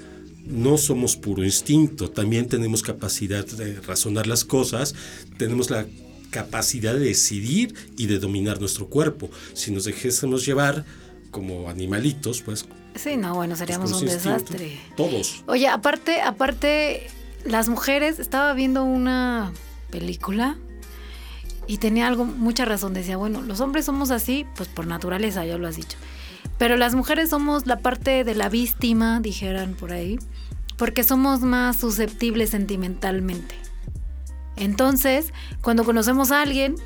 no 0.46 0.76
somos 0.76 1.16
puro 1.16 1.44
instinto, 1.44 2.10
también 2.10 2.48
tenemos 2.48 2.82
capacidad 2.82 3.46
de 3.46 3.80
razonar 3.80 4.26
las 4.26 4.44
cosas, 4.44 4.94
tenemos 5.36 5.70
la 5.70 5.86
capacidad 6.30 6.94
de 6.94 7.00
decidir 7.00 7.74
y 7.96 8.06
de 8.06 8.18
dominar 8.18 8.58
nuestro 8.58 8.88
cuerpo. 8.88 9.30
Si 9.52 9.70
nos 9.70 9.84
dejésemos 9.84 10.44
llevar 10.44 10.84
como 11.30 11.68
animalitos, 11.68 12.42
pues... 12.42 12.66
Sí, 12.94 13.16
no, 13.16 13.34
bueno, 13.34 13.56
seríamos 13.56 13.92
un 13.92 14.06
desastre. 14.06 14.78
Todos. 14.96 15.44
Oye, 15.46 15.68
aparte, 15.68 16.20
aparte, 16.20 17.06
las 17.44 17.68
mujeres, 17.68 18.18
estaba 18.18 18.52
viendo 18.52 18.84
una 18.84 19.52
película 19.90 20.58
y 21.66 21.78
tenía 21.78 22.06
algo, 22.06 22.24
mucha 22.24 22.64
razón. 22.64 22.94
Decía, 22.94 23.16
bueno, 23.16 23.42
los 23.42 23.60
hombres 23.60 23.84
somos 23.84 24.10
así, 24.10 24.46
pues 24.56 24.68
por 24.68 24.86
naturaleza, 24.86 25.44
ya 25.44 25.58
lo 25.58 25.68
has 25.68 25.76
dicho. 25.76 25.98
Pero 26.58 26.76
las 26.76 26.94
mujeres 26.94 27.30
somos 27.30 27.66
la 27.66 27.78
parte 27.78 28.24
de 28.24 28.34
la 28.34 28.48
víctima, 28.48 29.20
dijeran 29.20 29.74
por 29.74 29.92
ahí, 29.92 30.18
porque 30.76 31.04
somos 31.04 31.40
más 31.40 31.76
susceptibles 31.76 32.50
sentimentalmente. 32.50 33.54
Entonces, 34.56 35.32
cuando 35.60 35.84
conocemos 35.84 36.30
a 36.30 36.42
alguien, 36.42 36.76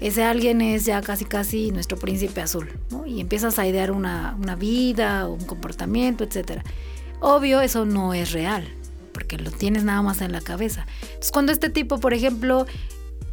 ese 0.00 0.24
alguien 0.24 0.60
es 0.60 0.84
ya 0.84 1.00
casi 1.00 1.24
casi 1.24 1.70
nuestro 1.70 1.96
príncipe 1.96 2.40
azul. 2.40 2.68
Y 3.06 3.20
empiezas 3.20 3.58
a 3.58 3.66
idear 3.66 3.92
una, 3.92 4.36
una 4.40 4.56
vida, 4.56 5.28
un 5.28 5.44
comportamiento, 5.44 6.24
etc. 6.24 6.62
Obvio, 7.20 7.60
eso 7.60 7.84
no 7.84 8.12
es 8.12 8.32
real, 8.32 8.66
porque 9.12 9.38
lo 9.38 9.50
tienes 9.50 9.84
nada 9.84 10.02
más 10.02 10.20
en 10.20 10.32
la 10.32 10.40
cabeza. 10.40 10.86
Entonces, 11.02 11.30
cuando 11.30 11.52
este 11.52 11.70
tipo, 11.70 12.00
por 12.00 12.14
ejemplo, 12.14 12.66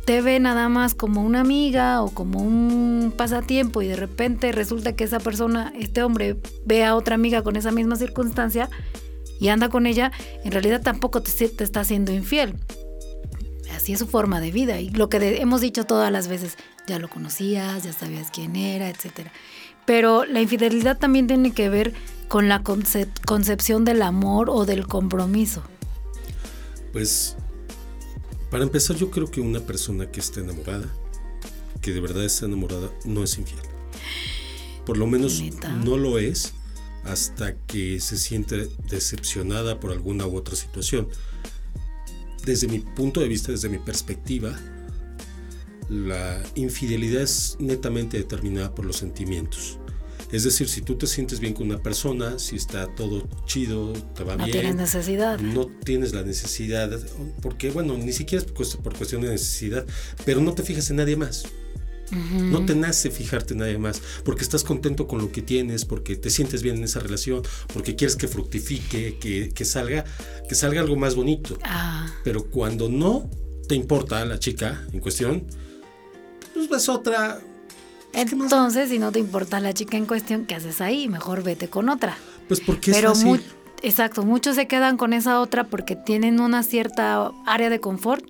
te 0.09 0.23
ve 0.23 0.39
nada 0.39 0.69
más 0.69 0.95
como 0.95 1.23
una 1.23 1.41
amiga 1.41 2.01
o 2.01 2.09
como 2.09 2.39
un 2.39 3.13
pasatiempo 3.15 3.83
y 3.83 3.87
de 3.89 3.95
repente 3.95 4.51
resulta 4.51 4.95
que 4.95 5.03
esa 5.03 5.19
persona, 5.19 5.71
este 5.77 6.01
hombre, 6.01 6.35
ve 6.65 6.83
a 6.83 6.95
otra 6.95 7.13
amiga 7.13 7.43
con 7.43 7.55
esa 7.55 7.69
misma 7.69 7.95
circunstancia 7.95 8.71
y 9.39 9.49
anda 9.49 9.69
con 9.69 9.85
ella, 9.85 10.11
en 10.43 10.51
realidad 10.51 10.81
tampoco 10.81 11.21
te, 11.21 11.49
te 11.49 11.63
está 11.63 11.81
haciendo 11.81 12.11
infiel. 12.11 12.55
Así 13.75 13.93
es 13.93 13.99
su 13.99 14.07
forma 14.07 14.41
de 14.41 14.49
vida 14.49 14.79
y 14.79 14.89
lo 14.89 15.09
que 15.09 15.39
hemos 15.39 15.61
dicho 15.61 15.85
todas 15.85 16.11
las 16.11 16.27
veces, 16.27 16.57
ya 16.87 16.97
lo 16.97 17.07
conocías, 17.07 17.83
ya 17.83 17.93
sabías 17.93 18.31
quién 18.31 18.55
era, 18.55 18.89
etc. 18.89 19.27
Pero 19.85 20.25
la 20.25 20.41
infidelidad 20.41 20.97
también 20.97 21.27
tiene 21.27 21.51
que 21.51 21.69
ver 21.69 21.93
con 22.27 22.49
la 22.49 22.63
concepción 22.63 23.85
del 23.85 24.01
amor 24.01 24.49
o 24.49 24.65
del 24.65 24.87
compromiso. 24.87 25.61
Pues 26.93 27.37
para 28.49 28.63
empezar, 28.63 28.95
yo 28.95 29.11
creo 29.11 29.29
que 29.29 29.41
una 29.41 29.59
persona 29.59 30.11
que 30.11 30.19
está 30.19 30.39
enamorada, 30.39 30.87
que 31.81 31.91
de 31.91 32.01
verdad 32.01 32.25
está 32.25 32.45
enamorada, 32.45 32.91
no 33.05 33.23
es 33.23 33.37
infiel. 33.37 33.61
Por 34.85 34.97
lo 34.97 35.05
menos 35.07 35.41
no 35.83 35.97
lo 35.97 36.17
es 36.17 36.53
hasta 37.03 37.55
que 37.55 37.99
se 37.99 38.17
siente 38.17 38.69
decepcionada 38.89 39.79
por 39.79 39.91
alguna 39.91 40.25
u 40.25 40.35
otra 40.35 40.55
situación. 40.55 41.07
Desde 42.43 42.67
mi 42.67 42.79
punto 42.79 43.19
de 43.19 43.27
vista, 43.27 43.51
desde 43.51 43.69
mi 43.69 43.77
perspectiva, 43.77 44.57
la 45.89 46.41
infidelidad 46.55 47.23
es 47.23 47.57
netamente 47.59 48.17
determinada 48.17 48.73
por 48.73 48.85
los 48.85 48.97
sentimientos. 48.97 49.79
Es 50.31 50.43
decir, 50.43 50.69
si 50.69 50.81
tú 50.81 50.95
te 50.95 51.07
sientes 51.07 51.39
bien 51.39 51.53
con 51.53 51.67
una 51.67 51.81
persona, 51.81 52.37
si 52.37 52.55
está 52.55 52.87
todo 52.95 53.27
chido, 53.45 53.93
te 53.93 54.23
va 54.23 54.35
bien. 54.35 54.47
No 54.47 54.51
tienes 54.51 54.75
necesidad. 54.75 55.39
No 55.39 55.67
tienes 55.83 56.13
la 56.13 56.23
necesidad, 56.23 56.99
porque 57.41 57.71
bueno, 57.71 57.97
ni 57.97 58.13
siquiera 58.13 58.45
es 58.45 58.75
por 58.77 58.95
cuestión 58.95 59.21
de 59.21 59.29
necesidad, 59.29 59.85
pero 60.25 60.39
no 60.41 60.53
te 60.53 60.63
fijas 60.63 60.89
en 60.91 60.97
nadie 60.97 61.15
más. 61.15 61.45
No 62.11 62.65
te 62.65 62.75
nace 62.75 63.11
fijarte 63.11 63.53
en 63.53 63.59
nadie 63.59 63.77
más, 63.77 64.01
porque 64.23 64.41
estás 64.41 64.63
contento 64.63 65.07
con 65.07 65.19
lo 65.19 65.31
que 65.31 65.41
tienes, 65.41 65.85
porque 65.85 66.15
te 66.15 66.29
sientes 66.29 66.63
bien 66.63 66.77
en 66.77 66.83
esa 66.85 66.99
relación, 66.99 67.43
porque 67.71 67.95
quieres 67.95 68.15
que 68.15 68.27
fructifique, 68.27 69.17
que, 69.19 69.65
salga, 69.65 70.05
que 70.47 70.55
salga 70.55 70.81
algo 70.81 70.95
más 70.95 71.15
bonito. 71.15 71.57
Ah. 71.63 72.11
Pero 72.23 72.45
cuando 72.45 72.89
no 72.89 73.29
te 73.67 73.75
importa 73.75 74.25
la 74.25 74.39
chica 74.39 74.87
en 74.91 74.99
cuestión, 74.99 75.45
pues 76.53 76.67
ves 76.67 76.89
otra, 76.89 77.39
entonces, 78.13 78.89
si 78.89 78.99
no 78.99 79.11
te 79.11 79.19
importa 79.19 79.59
la 79.59 79.73
chica 79.73 79.97
en 79.97 80.05
cuestión, 80.05 80.45
¿qué 80.45 80.55
haces 80.55 80.81
ahí? 80.81 81.07
Mejor 81.07 81.43
vete 81.43 81.69
con 81.69 81.89
otra. 81.89 82.17
Pues 82.47 82.59
porque 82.61 82.91
Pero 82.91 83.11
es 83.11 83.25
exacto, 83.81 84.23
muchos 84.23 84.55
se 84.55 84.67
quedan 84.67 84.97
con 84.97 85.13
esa 85.13 85.39
otra 85.39 85.65
porque 85.65 85.95
tienen 85.95 86.39
una 86.39 86.63
cierta 86.63 87.31
área 87.45 87.69
de 87.69 87.79
confort 87.79 88.25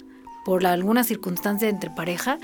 por 0.46 0.66
alguna 0.66 1.04
circunstancia 1.04 1.70
entre 1.70 1.90
pareja. 1.90 2.38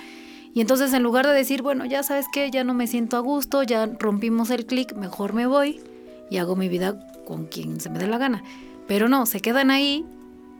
Y 0.54 0.62
entonces 0.62 0.94
en 0.94 1.04
lugar 1.04 1.27
de 1.27 1.34
decir, 1.34 1.62
bueno, 1.62 1.86
ya 1.86 2.01
sabes 2.04 2.27
que 2.32 2.50
ya 2.50 2.63
no 2.63 2.74
me 2.74 2.88
siento 2.88 3.18
a 3.18 3.20
gusto, 3.20 3.63
ya 3.63 3.88
rompimos 4.00 4.50
el 4.50 4.65
clic, 4.65 4.96
mejor 4.96 5.34
me 5.34 5.48
voy 5.48 5.82
y 6.30 6.38
hago 6.38 6.56
mi 6.56 6.70
vida 6.70 6.98
con 7.25 7.46
quien 7.46 7.82
se 7.82 7.89
me 7.89 8.00
dé 8.00 8.08
la 8.08 8.18
gana. 8.18 8.44
Pero 8.88 9.10
no, 9.10 9.25
se 9.25 9.42
quedan 9.42 9.70
ahí 9.70 10.06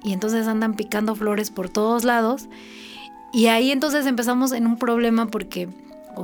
y 0.03 0.12
entonces 0.12 0.48
andan 0.48 0.75
picando 0.75 1.15
flores 1.15 1.50
por 1.50 1.70
todos 1.70 2.03
lados. 2.03 2.48
Y 3.32 3.48
ahí 3.48 3.72
entonces 3.72 4.05
empezamos 4.05 4.51
en 4.51 4.67
un 4.67 4.77
problema 4.77 5.27
porque 5.27 5.70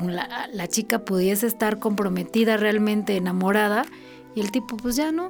la, 0.08 0.50
la, 0.52 0.68
chica 0.68 1.00
pudiese 1.06 1.48
estar 1.48 1.80
comprometida, 1.80 2.58
realmente 2.58 3.16
enamorada, 3.16 3.86
y 4.36 4.42
el 4.42 4.52
tipo 4.52 4.78
pues 4.78 4.96
ya 4.96 5.12
no. 5.12 5.28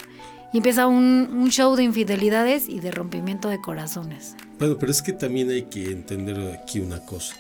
Y 0.53 0.57
empieza 0.57 0.87
un, 0.87 1.29
un, 1.31 1.49
show 1.49 1.75
de 1.75 1.83
infidelidades 1.83 2.67
y 2.67 2.81
de 2.81 2.91
rompimiento 2.91 3.47
de 3.47 3.61
corazones. 3.61 4.35
Bueno, 4.59 4.77
pero 4.77 4.91
es 4.91 5.01
que 5.01 5.13
también 5.13 5.49
hay 5.49 5.63
que 5.63 5.91
entender 5.91 6.59
aquí 6.61 6.79
una 6.79 7.05
cosa. 7.05 7.35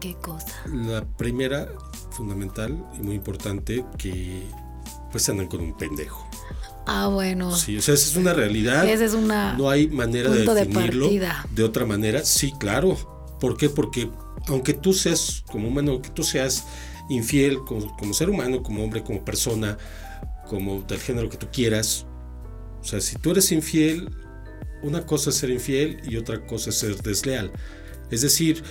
¿Qué 0.00 0.14
cosa? 0.14 0.54
La 0.66 1.04
primera, 1.04 1.68
fundamental 2.10 2.76
y 2.98 3.02
muy 3.02 3.14
importante, 3.14 3.84
que 3.98 4.42
pues 5.10 5.28
andan 5.28 5.46
con 5.46 5.60
un 5.60 5.76
pendejo. 5.76 6.28
Ah, 6.86 7.08
bueno. 7.08 7.54
Sí, 7.54 7.76
o 7.78 7.82
sea, 7.82 7.94
esa 7.94 8.08
es 8.10 8.16
una 8.16 8.32
realidad. 8.32 8.88
Esa 8.88 9.04
es 9.04 9.14
una. 9.14 9.54
No 9.54 9.70
hay 9.70 9.88
manera 9.88 10.30
de 10.30 10.44
definirlo 10.44 11.08
de 11.50 11.64
otra 11.64 11.84
manera. 11.84 12.24
Sí, 12.24 12.52
claro. 12.58 12.96
¿Por 13.38 13.56
qué? 13.56 13.68
Porque 13.68 14.10
aunque 14.50 14.74
tú 14.74 14.92
seas 14.92 15.44
como 15.50 15.68
humano, 15.68 16.02
que 16.02 16.10
tú 16.10 16.24
seas 16.24 16.64
infiel 17.08 17.58
como, 17.64 18.14
ser 18.14 18.30
humano, 18.30 18.62
como 18.62 18.82
hombre, 18.84 19.02
como 19.02 19.24
persona, 19.24 19.78
como 20.48 20.82
del 20.82 20.98
género 20.98 21.28
que 21.28 21.36
tú 21.36 21.46
quieras, 21.52 22.06
o 22.80 22.84
sea, 22.84 23.00
si 23.00 23.16
tú 23.16 23.30
eres 23.30 23.52
infiel, 23.52 24.10
una 24.82 25.06
cosa 25.06 25.30
es 25.30 25.36
ser 25.36 25.50
infiel 25.50 26.00
y 26.08 26.16
otra 26.16 26.44
cosa 26.46 26.70
es 26.70 26.78
ser 26.78 26.96
desleal. 27.02 27.52
Es 28.10 28.22
decir, 28.22 28.62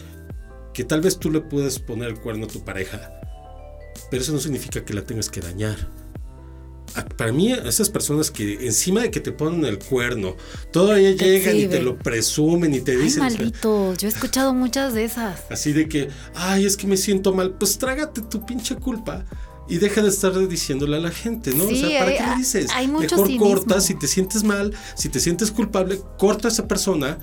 que 0.73 0.83
tal 0.83 1.01
vez 1.01 1.17
tú 1.17 1.31
le 1.31 1.41
puedes 1.41 1.79
poner 1.79 2.09
el 2.09 2.19
cuerno 2.19 2.45
a 2.45 2.49
tu 2.49 2.63
pareja, 2.65 3.11
pero 4.09 4.21
eso 4.21 4.33
no 4.33 4.39
significa 4.39 4.83
que 4.83 4.93
la 4.93 5.03
tengas 5.03 5.29
que 5.29 5.41
dañar 5.41 5.77
para 7.17 7.31
mí, 7.31 7.51
esas 7.51 7.89
personas 7.89 8.31
que 8.31 8.65
encima 8.65 9.01
de 9.01 9.11
que 9.11 9.19
te 9.19 9.31
ponen 9.31 9.65
el 9.65 9.79
cuerno, 9.79 10.35
todavía 10.71 11.11
llegan 11.11 11.55
y 11.55 11.67
te 11.67 11.81
lo 11.81 11.97
presumen 11.97 12.73
y 12.73 12.81
te 12.81 12.97
dicen. 12.97 13.23
Ay, 13.23 13.35
maldito, 13.35 13.93
yo 13.95 14.07
he 14.07 14.11
escuchado 14.11 14.53
muchas 14.53 14.93
de 14.93 15.05
esas. 15.05 15.41
Así 15.49 15.73
de 15.73 15.87
que, 15.87 16.09
ay, 16.35 16.65
es 16.65 16.77
que 16.77 16.87
me 16.87 16.97
siento 16.97 17.33
mal. 17.33 17.51
Pues 17.51 17.77
trágate 17.77 18.21
tu 18.21 18.45
pinche 18.45 18.75
culpa 18.75 19.25
y 19.69 19.77
deja 19.77 20.01
de 20.01 20.09
estar 20.09 20.47
diciéndole 20.47 20.97
a 20.97 20.99
la 20.99 21.11
gente, 21.11 21.53
¿no? 21.53 21.65
o 21.65 21.69
sea, 21.69 21.99
¿para 21.99 22.17
qué 22.17 22.23
le 22.23 22.35
dices? 22.37 22.71
Mejor 22.87 23.37
corta, 23.37 23.79
si 23.79 23.93
te 23.93 24.07
sientes 24.07 24.43
mal, 24.43 24.73
si 24.95 25.09
te 25.09 25.19
sientes 25.19 25.51
culpable, 25.51 26.01
corta 26.17 26.47
a 26.47 26.51
esa 26.51 26.67
persona, 26.67 27.19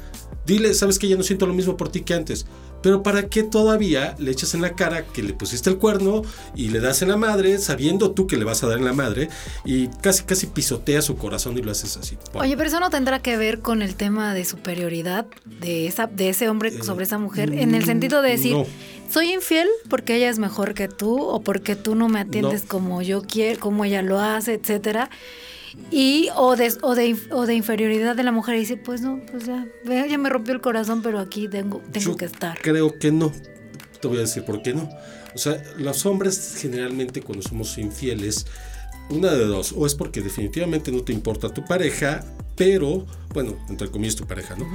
dile, 0.47 0.73
sabes 0.75 0.99
que 0.99 1.09
ya 1.09 1.17
no 1.17 1.25
siento 1.25 1.47
lo 1.47 1.55
mismo 1.55 1.77
por 1.77 1.89
ti 1.89 2.03
que 2.03 2.15
antes. 2.15 2.47
Pero 2.83 3.03
¿para 3.03 3.29
qué 3.29 3.43
todavía 3.43 4.15
le 4.19 4.31
echas 4.31 4.55
en 4.55 4.63
la 4.63 4.75
cara 4.75 5.05
que 5.07 5.23
le 5.23 5.33
pusiste 5.33 5.71
el 5.71 5.79
cuerno 5.79 6.23
y 6.55 6.69
le 6.69 6.81
das 6.81 7.03
en 7.03 7.09
la 7.09 7.17
madre, 7.17 7.59
sabiendo 7.59 8.13
tú 8.13 8.27
que 8.27 8.37
le 8.37 8.45
vas 8.45 8.63
a 8.63 8.69
dar 8.69 8.79
en 8.79 8.85
la 8.85 8.93
madre, 8.93 9.29
y 9.65 9.89
casi 9.89 10.25
casi 10.25 10.47
pisoteas 10.47 11.05
su 11.05 11.17
corazón 11.17 11.57
y 11.59 11.63
lo 11.63 11.71
haces 11.71 11.97
así? 11.97 12.17
Oye, 12.35 12.57
pero 12.57 12.69
eso 12.69 12.81
no 12.81 12.91
tendrá 12.91 13.21
que 13.21 13.37
ver 13.37 13.61
con 13.61 13.83
el 13.83 13.97
tema 13.97 14.35
de 14.35 14.45
superioridad 14.45 15.27
de, 15.45 15.87
esa, 15.87 16.07
de 16.07 16.29
ese 16.29 16.49
hombre 16.49 16.71
eh, 16.71 16.83
sobre 16.83 17.05
esa 17.05 17.19
mujer, 17.19 17.53
en 17.53 17.75
el 17.75 17.85
sentido 17.85 18.23
de 18.23 18.31
decir, 18.31 18.57
soy 19.11 19.33
infiel 19.33 19.69
porque 19.89 20.17
ella 20.17 20.29
es 20.29 20.39
mejor 20.39 20.75
que 20.75 20.89
tú 20.89 21.21
o 21.21 21.41
porque 21.41 21.77
tú 21.77 21.95
no 21.95 22.09
me 22.09 22.21
atiendes 22.21 22.63
como 22.63 23.03
yo 23.03 23.23
quiero, 23.23 23.61
como 23.61 23.85
ella 23.85 24.03
lo 24.03 24.21
hace, 24.21 24.55
etcétera 24.55 25.11
y 25.91 26.29
o 26.35 26.57
de, 26.57 26.73
o 26.83 26.95
de, 26.95 27.17
o 27.31 27.47
de 27.47 27.55
inferioridad 27.55 28.17
de 28.17 28.23
la 28.23 28.33
mujer 28.33 28.57
y 28.57 28.61
dice, 28.61 28.77
pues 28.77 29.01
no, 29.01 29.21
pues 29.31 29.47
ya, 29.47 29.67
ya 29.85 30.19
me 30.19 30.29
rompió 30.29 30.53
el 30.55 30.61
corazón, 30.61 31.03
pero 31.03 31.21
aquí 31.21 31.49
tengo, 31.49 31.81
tengo 31.93 32.17
que 32.17 32.25
estar. 32.25 32.59
Creo 32.61 32.99
que 32.99 33.13
no. 33.13 33.33
Te 34.01 34.09
voy 34.09 34.19
a 34.19 34.21
decir 34.21 34.45
por 34.45 34.63
qué 34.63 34.75
no. 34.75 34.89
O 35.35 35.39
sea, 35.39 35.63
los 35.79 36.05
hombres 36.07 36.57
generalmente 36.61 37.23
cuando 37.23 37.43
somos 37.47 37.79
infieles, 37.79 38.47
una 39.11 39.31
de 39.33 39.45
dos, 39.45 39.73
o 39.77 39.87
es 39.87 39.95
porque 39.95 40.21
definitivamente 40.21 40.91
no 40.91 41.03
te 41.03 41.13
importa 41.13 41.53
tu 41.53 41.65
pareja, 41.65 42.25
pero, 42.57 43.07
bueno, 43.33 43.57
entre 43.69 43.91
comillas 43.91 44.17
tu 44.17 44.27
pareja, 44.27 44.57
¿no? 44.57 44.67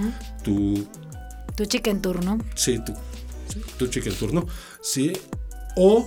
Tu... 0.43 0.87
Tu 1.55 1.65
chica 1.65 1.91
en 1.91 2.01
turno. 2.01 2.39
Sí, 2.55 2.79
tu, 2.79 2.93
tu 3.77 3.87
chica 3.87 4.09
en 4.09 4.15
turno, 4.15 4.47
sí. 4.81 5.13
O 5.75 6.05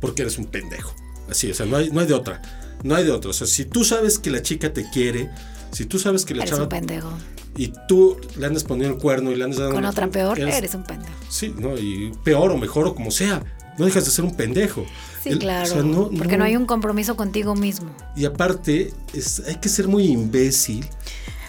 porque 0.00 0.22
eres 0.22 0.38
un 0.38 0.46
pendejo. 0.46 0.94
Así, 1.28 1.50
o 1.50 1.54
sea, 1.54 1.66
no 1.66 1.76
hay, 1.76 1.90
no 1.90 2.00
hay 2.00 2.06
de 2.06 2.14
otra. 2.14 2.40
No 2.82 2.94
hay 2.94 3.04
de 3.04 3.10
otra. 3.10 3.30
O 3.30 3.34
sea, 3.34 3.46
si 3.46 3.64
tú 3.64 3.84
sabes 3.84 4.18
que 4.18 4.30
la 4.30 4.42
chica 4.42 4.72
te 4.72 4.88
quiere, 4.90 5.30
si 5.72 5.86
tú 5.86 5.98
sabes 5.98 6.24
que 6.24 6.34
la 6.34 6.42
eres 6.42 6.50
chava... 6.50 6.64
un 6.64 6.68
pendejo. 6.68 7.10
Y 7.56 7.72
tú 7.88 8.18
le 8.36 8.46
andas 8.46 8.64
poniendo 8.64 8.96
el 8.96 9.02
cuerno 9.02 9.30
y 9.30 9.36
le 9.36 9.44
andas 9.44 9.58
dando... 9.58 9.74
Con 9.74 9.84
otra 9.86 10.08
peor, 10.08 10.38
eres, 10.38 10.74
un 10.74 10.84
pendejo. 10.84 11.12
Sí, 11.28 11.54
¿no? 11.58 11.78
Y 11.78 12.12
peor 12.22 12.50
o 12.50 12.58
mejor 12.58 12.86
o 12.86 12.94
como 12.94 13.10
sea. 13.10 13.42
No 13.78 13.86
dejas 13.86 14.04
de 14.04 14.10
ser 14.10 14.24
un 14.24 14.34
pendejo. 14.34 14.86
Sí, 15.22 15.38
claro. 15.38 16.10
porque 16.16 16.36
no, 16.36 16.44
hay 16.44 16.56
un 16.56 16.66
compromiso 16.66 17.16
contigo 17.16 17.54
mismo. 17.54 17.94
Y 18.14 18.24
aparte, 18.24 18.92
es, 19.12 19.42
hay 19.46 19.56
que 19.56 19.68
ser 19.68 19.88
muy 19.88 20.04
imbécil 20.04 20.86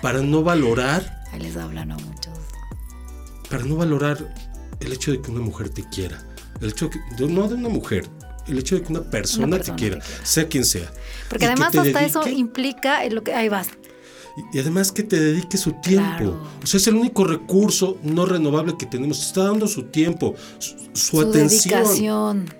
para 0.01 0.21
no 0.21 0.43
valorar. 0.43 1.23
Ahí 1.31 1.41
les 1.41 1.55
hablan 1.57 1.91
a 1.91 1.97
muchos. 1.97 2.33
Para 3.49 3.63
no 3.63 3.75
valorar 3.75 4.33
el 4.79 4.93
hecho 4.93 5.11
de 5.11 5.21
que 5.21 5.31
una 5.31 5.41
mujer 5.41 5.69
te 5.69 5.83
quiera. 5.89 6.25
El 6.61 6.69
hecho 6.69 6.85
de 6.85 6.91
que, 6.91 7.27
no 7.27 7.47
de 7.47 7.55
una 7.55 7.69
mujer, 7.69 8.07
el 8.47 8.59
hecho 8.59 8.75
de 8.75 8.83
que 8.83 8.91
una 8.91 9.01
persona, 9.01 9.59
te, 9.59 9.73
quiera, 9.73 9.99
sea 10.23 10.47
quien 10.47 10.65
sea. 10.65 10.91
Porque 11.29 11.45
además 11.45 11.75
hasta 11.75 12.05
eso 12.05 12.27
implica 12.27 13.07
lo 13.09 13.23
que 13.23 13.33
ahí 13.33 13.49
vas. 13.49 13.69
Y, 14.53 14.59
además 14.59 14.91
que 14.91 15.03
te 15.03 15.19
dedique 15.19 15.57
su 15.57 15.71
tiempo. 15.73 16.39
O 16.63 16.67
sea, 16.67 16.77
es 16.77 16.87
el 16.87 16.95
único 16.95 17.23
recurso 17.23 17.97
no 18.03 18.25
renovable 18.25 18.75
que 18.77 18.85
tenemos. 18.85 19.25
está 19.25 19.45
dando 19.45 19.67
su 19.67 19.83
tiempo, 19.83 20.35
su, 20.93 21.19
atención. 21.19 22.53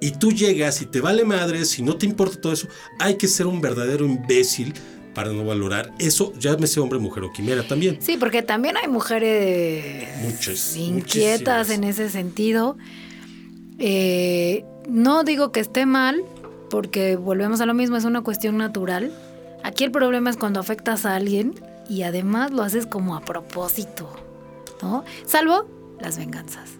Y 0.00 0.12
tú 0.12 0.32
llegas 0.32 0.80
y 0.80 0.86
te 0.86 1.00
vale 1.00 1.24
madre, 1.24 1.66
si 1.66 1.82
no 1.82 1.96
te 1.96 2.06
importa 2.06 2.40
todo 2.40 2.54
eso, 2.54 2.68
hay 2.98 3.16
que 3.16 3.28
ser 3.28 3.46
un 3.46 3.60
verdadero 3.60 4.06
imbécil 4.06 4.72
para 5.14 5.32
no 5.32 5.44
valorar 5.44 5.92
eso, 5.98 6.32
ya 6.38 6.56
me 6.56 6.66
sé 6.66 6.80
hombre, 6.80 6.98
mujer 6.98 7.24
o 7.24 7.32
quimera 7.32 7.66
también. 7.66 7.98
Sí, 8.00 8.16
porque 8.16 8.42
también 8.42 8.76
hay 8.76 8.88
mujeres 8.88 10.08
Muchas, 10.22 10.76
inquietas 10.76 11.68
en 11.68 11.84
ese 11.84 12.08
sentido. 12.08 12.78
Eh, 13.78 14.64
no 14.88 15.24
digo 15.24 15.52
que 15.52 15.60
esté 15.60 15.86
mal, 15.86 16.24
porque 16.70 17.16
volvemos 17.16 17.60
a 17.60 17.66
lo 17.66 17.74
mismo, 17.74 17.96
es 17.96 18.04
una 18.04 18.22
cuestión 18.22 18.56
natural. 18.56 19.12
Aquí 19.62 19.84
el 19.84 19.90
problema 19.90 20.30
es 20.30 20.36
cuando 20.36 20.60
afectas 20.60 21.04
a 21.04 21.16
alguien 21.16 21.54
y 21.88 22.02
además 22.02 22.52
lo 22.52 22.62
haces 22.62 22.86
como 22.86 23.16
a 23.16 23.20
propósito, 23.20 24.08
¿no? 24.80 25.04
Salvo 25.26 25.68
las 26.00 26.16
venganzas. 26.16 26.70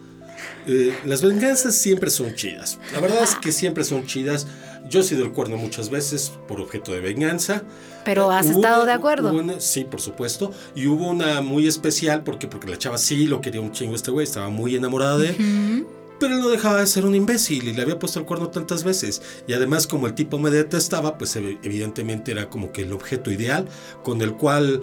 Eh, 0.67 0.97
las 1.05 1.23
venganzas 1.23 1.75
siempre 1.75 2.11
son 2.11 2.35
chidas. 2.35 2.79
La 2.93 3.01
verdad 3.01 3.23
es 3.23 3.35
que 3.35 3.53
siempre 3.53 3.85
son 3.85 4.07
chidas. 4.07 4.47
Yo 4.89 5.01
he 5.01 5.03
sido 5.03 5.25
el 5.25 5.33
cuerno 5.33 5.57
muchas 5.57 5.91
veces 5.91 6.33
por 6.49 6.61
objeto 6.61 6.93
de 6.93 7.01
venganza. 7.01 7.65
Pero 8.05 8.31
has 8.31 8.47
estado 8.47 8.87
de 8.87 8.93
acuerdo. 8.93 9.33
sí, 9.59 9.85
por 9.85 10.01
supuesto. 10.01 10.53
Y 10.75 10.87
hubo 10.87 11.09
una 11.09 11.43
muy 11.43 11.67
especial 11.67 12.23
porque, 12.23 12.47
porque 12.47 12.69
la 12.69 12.79
chava 12.79 12.99
sí 12.99 13.27
lo 13.27 13.41
quería 13.41 13.61
un 13.61 13.73
chingo 13.73 13.95
este 13.95 14.11
güey, 14.11 14.25
estaba 14.25 14.49
muy 14.49 14.75
enamorada 14.75 15.19
de 15.19 15.31
él. 15.31 15.87
Pero 16.21 16.35
él 16.35 16.41
no 16.41 16.51
dejaba 16.51 16.81
de 16.81 16.87
ser 16.87 17.07
un 17.07 17.15
imbécil 17.15 17.67
y 17.67 17.73
le 17.73 17.83
había 17.83 17.99
puesto 17.99 18.21
el 18.21 18.27
cuerno 18.27 18.51
tantas 18.51 18.85
veces. 18.85 19.23
Y 19.49 19.55
además, 19.55 19.87
como 19.87 20.07
el 20.07 20.15
tipo 20.15 20.39
me 20.39 20.51
detestaba, 20.51 21.17
pues 21.19 21.35
evidentemente 21.35 22.31
era 22.31 22.49
como 22.49 22.71
que 22.73 22.83
el 22.83 22.93
objeto 22.93 23.31
ideal 23.31 23.67
con 24.03 24.21
el 24.21 24.35
cual 24.35 24.83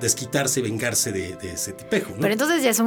desquitarse 0.00 0.60
y 0.60 0.62
vengarse 0.62 1.12
de, 1.12 1.36
ese 1.42 1.72
tipejo. 1.72 2.14
Pero 2.18 2.32
entonces 2.32 2.62
ya 2.62 2.70
es 2.70 2.82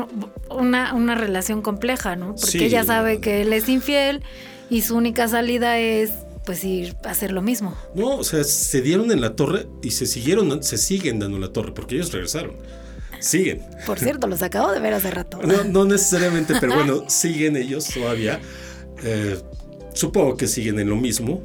una, 0.50 0.94
una, 0.94 1.16
relación 1.16 1.62
compleja, 1.62 2.16
¿no? 2.16 2.36
Porque 2.36 2.66
ella 2.66 2.84
sabe 2.84 3.22
que 3.22 3.42
él 3.42 3.54
es 3.54 3.70
infiel 3.70 4.24
y 4.70 4.82
su 4.82 4.98
única 4.98 5.28
salida 5.28 5.78
es 5.78 6.12
pues 6.46 6.64
ir 6.64 6.96
a 7.06 7.12
hacer 7.12 7.32
lo 7.32 7.42
mismo. 7.42 7.78
No, 7.94 8.18
o 8.18 8.24
sea, 8.24 8.44
se 8.44 8.82
dieron 8.82 9.12
en 9.12 9.22
la 9.22 9.36
torre 9.36 9.68
y 9.82 9.92
se 9.92 10.08
siguieron, 10.08 10.64
se 10.64 10.78
siguen 10.78 11.20
dando 11.20 11.38
en 11.38 11.42
la 11.42 11.54
torre 11.54 11.74
porque 11.74 11.96
ellos 11.96 12.12
regresaron 12.12 12.56
siguen. 13.24 13.62
Por 13.86 14.00
cierto, 14.00 14.28
los 14.28 14.42
acabo 14.42 14.72
de 14.72 14.80
ver 14.80 14.94
hace 14.94 15.10
rato. 15.10 15.40
No, 15.42 15.86
necesariamente, 15.86 16.56
pero 16.60 16.76
bueno, 16.76 17.06
siguen 17.08 17.56
ellos 17.56 17.88
todavía. 17.88 18.40
Eh, 19.04 19.40
supongo 19.94 20.38
que 20.38 20.48
siguen 20.48 20.80
en 20.80 20.90
lo 20.90 20.96
mismo. 20.96 21.42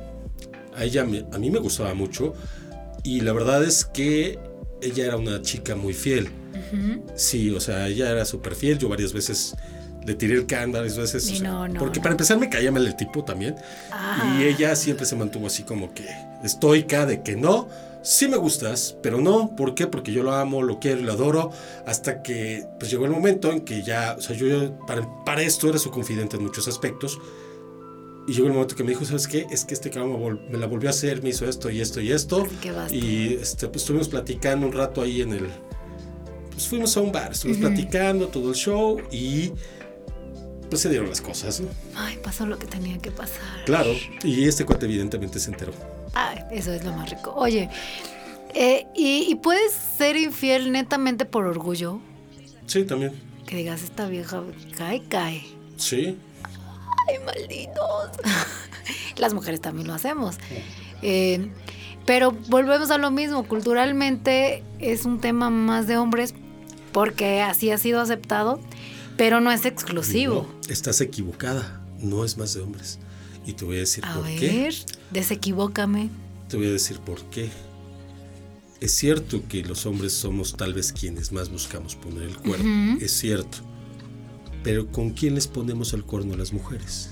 A 0.76 0.84
ella, 0.84 1.02
a 1.02 1.38
mí 1.38 1.50
me 1.50 1.58
gustaba 1.58 1.94
mucho. 1.94 2.34
Y 3.04 3.20
la 3.20 3.32
verdad 3.32 3.64
es 3.64 3.84
que 3.84 4.38
ella 4.82 5.06
era 5.06 5.16
una 5.16 5.40
chica 5.42 5.74
muy 5.76 5.94
fiel. 5.94 6.28
Sí, 7.14 7.50
o 7.50 7.60
sea, 7.60 7.86
ella 7.86 8.10
era 8.10 8.24
súper 8.24 8.54
fiel. 8.54 8.78
Yo 8.78 8.88
varias 8.88 9.12
veces 9.12 9.54
le 10.04 10.14
tiré 10.14 10.34
el 10.34 10.46
can 10.46 10.72
varias 10.72 10.96
veces. 10.96 11.42
porque 11.78 12.00
para 12.00 12.12
empezar 12.12 12.38
me 12.38 12.48
caía 12.48 12.72
mal 12.72 12.86
el 12.86 12.96
tipo 12.96 13.24
también. 13.24 13.54
Ah. 13.90 14.36
Y 14.38 14.44
ella 14.44 14.74
siempre 14.74 15.06
se 15.06 15.16
mantuvo 15.16 15.46
así 15.46 15.62
como 15.62 15.94
que 15.94 16.06
estoica 16.42 17.06
de 17.06 17.22
que 17.22 17.36
no 17.36 17.68
sí 18.08 18.26
me 18.26 18.38
gustas, 18.38 18.96
pero 19.02 19.20
no, 19.20 19.54
¿por 19.54 19.74
qué? 19.74 19.86
Porque 19.86 20.12
yo 20.12 20.22
lo 20.22 20.32
amo, 20.32 20.62
lo 20.62 20.80
quiero 20.80 21.00
y 21.00 21.02
lo 21.02 21.12
adoro, 21.12 21.50
hasta 21.86 22.22
que 22.22 22.64
pues 22.78 22.90
llegó 22.90 23.04
el 23.04 23.10
momento 23.10 23.52
en 23.52 23.60
que 23.60 23.82
ya, 23.82 24.16
o 24.18 24.22
sea, 24.22 24.34
yo 24.34 24.78
para, 24.86 25.06
para 25.26 25.42
esto 25.42 25.68
era 25.68 25.78
su 25.78 25.90
confidente 25.90 26.38
en 26.38 26.42
muchos 26.42 26.66
aspectos, 26.68 27.20
y 28.26 28.32
llegó 28.32 28.46
el 28.46 28.54
momento 28.54 28.76
que 28.76 28.82
me 28.82 28.90
dijo, 28.90 29.04
¿sabes 29.04 29.28
qué? 29.28 29.46
Es 29.50 29.66
que 29.66 29.74
este 29.74 29.90
cabrón 29.90 30.40
me, 30.50 30.56
la 30.56 30.66
volvió 30.66 30.88
a 30.88 30.90
hacer, 30.90 31.22
me 31.22 31.28
hizo 31.28 31.46
esto 31.46 31.68
y 31.68 31.82
esto 31.82 32.00
y 32.00 32.10
esto, 32.10 32.46
y 32.90 33.34
este, 33.34 33.68
pues 33.68 33.82
estuvimos 33.82 34.08
platicando 34.08 34.66
un 34.66 34.72
rato 34.72 35.02
ahí 35.02 35.20
en 35.20 35.34
el, 35.34 35.46
pues 36.50 36.66
fuimos 36.66 36.96
a 36.96 37.00
un 37.00 37.12
bar, 37.12 37.32
estuvimos 37.32 37.60
platicando 37.60 38.28
todo 38.28 38.48
el 38.48 38.56
show 38.56 39.02
y 39.10 39.52
pues 40.70 40.80
se 40.80 40.88
dieron 40.88 41.10
las 41.10 41.20
cosas. 41.20 41.60
¿no? 41.60 41.68
Ay, 41.94 42.18
pasó 42.22 42.46
lo 42.46 42.58
que 42.58 42.66
tenía 42.66 42.96
que 42.98 43.10
pasar. 43.10 43.64
Claro, 43.66 43.90
y 44.24 44.44
este 44.44 44.64
cuate 44.64 44.86
evidentemente 44.86 45.38
se 45.38 45.50
enteró. 45.50 45.97
Ay, 46.20 46.38
eso 46.50 46.72
es 46.72 46.84
lo 46.84 46.92
más 46.94 47.08
rico. 47.10 47.32
Oye, 47.36 47.70
eh, 48.52 48.88
¿y, 48.92 49.36
puedes 49.36 49.72
ser 49.72 50.16
infiel 50.16 50.72
netamente 50.72 51.24
por 51.24 51.46
orgullo? 51.46 52.00
Sí, 52.66 52.84
también. 52.84 53.12
Que 53.46 53.56
digas, 53.56 53.84
esta 53.84 54.08
vieja 54.08 54.42
cae, 54.76 55.04
cae. 55.08 55.44
Sí. 55.76 56.18
Ay, 57.06 57.18
malditos. 57.24 58.10
Las 59.16 59.32
mujeres 59.32 59.60
también 59.60 59.86
lo 59.86 59.94
hacemos. 59.94 60.38
Eh, 61.02 61.52
pero 62.04 62.32
volvemos 62.48 62.90
a 62.90 62.98
lo 62.98 63.12
mismo, 63.12 63.44
culturalmente 63.46 64.64
es 64.80 65.04
un 65.04 65.20
tema 65.20 65.50
más 65.50 65.86
de 65.86 65.98
hombres 65.98 66.34
porque 66.90 67.42
así 67.42 67.70
ha 67.70 67.78
sido 67.78 68.00
aceptado, 68.00 68.58
pero 69.16 69.40
no 69.40 69.52
es 69.52 69.64
exclusivo. 69.66 70.48
estás 70.68 71.00
equivocada, 71.00 71.80
no 72.00 72.24
es 72.24 72.36
más 72.36 72.54
de 72.54 72.62
hombres. 72.62 72.98
Y 73.48 73.54
te 73.54 73.64
voy 73.64 73.78
a 73.78 73.80
decir 73.80 74.04
por 74.14 74.24
ver, 74.24 74.38
qué. 74.38 74.70
Desequivócame. 75.10 76.10
Te 76.50 76.58
voy 76.58 76.66
a 76.66 76.72
decir 76.72 76.98
por 76.98 77.18
qué. 77.30 77.48
Es 78.78 78.94
cierto 78.94 79.42
que 79.48 79.62
los 79.62 79.86
hombres 79.86 80.12
somos 80.12 80.54
tal 80.54 80.74
vez 80.74 80.92
quienes 80.92 81.32
más 81.32 81.48
buscamos 81.48 81.96
poner 81.96 82.24
el 82.24 82.36
cuerno. 82.36 82.98
Es 83.00 83.12
cierto. 83.12 83.56
Pero 84.62 84.88
¿con 84.88 85.12
quién 85.12 85.34
les 85.34 85.46
ponemos 85.46 85.94
el 85.94 86.04
cuerno 86.04 86.34
a 86.34 86.36
las 86.36 86.52
mujeres? 86.52 87.08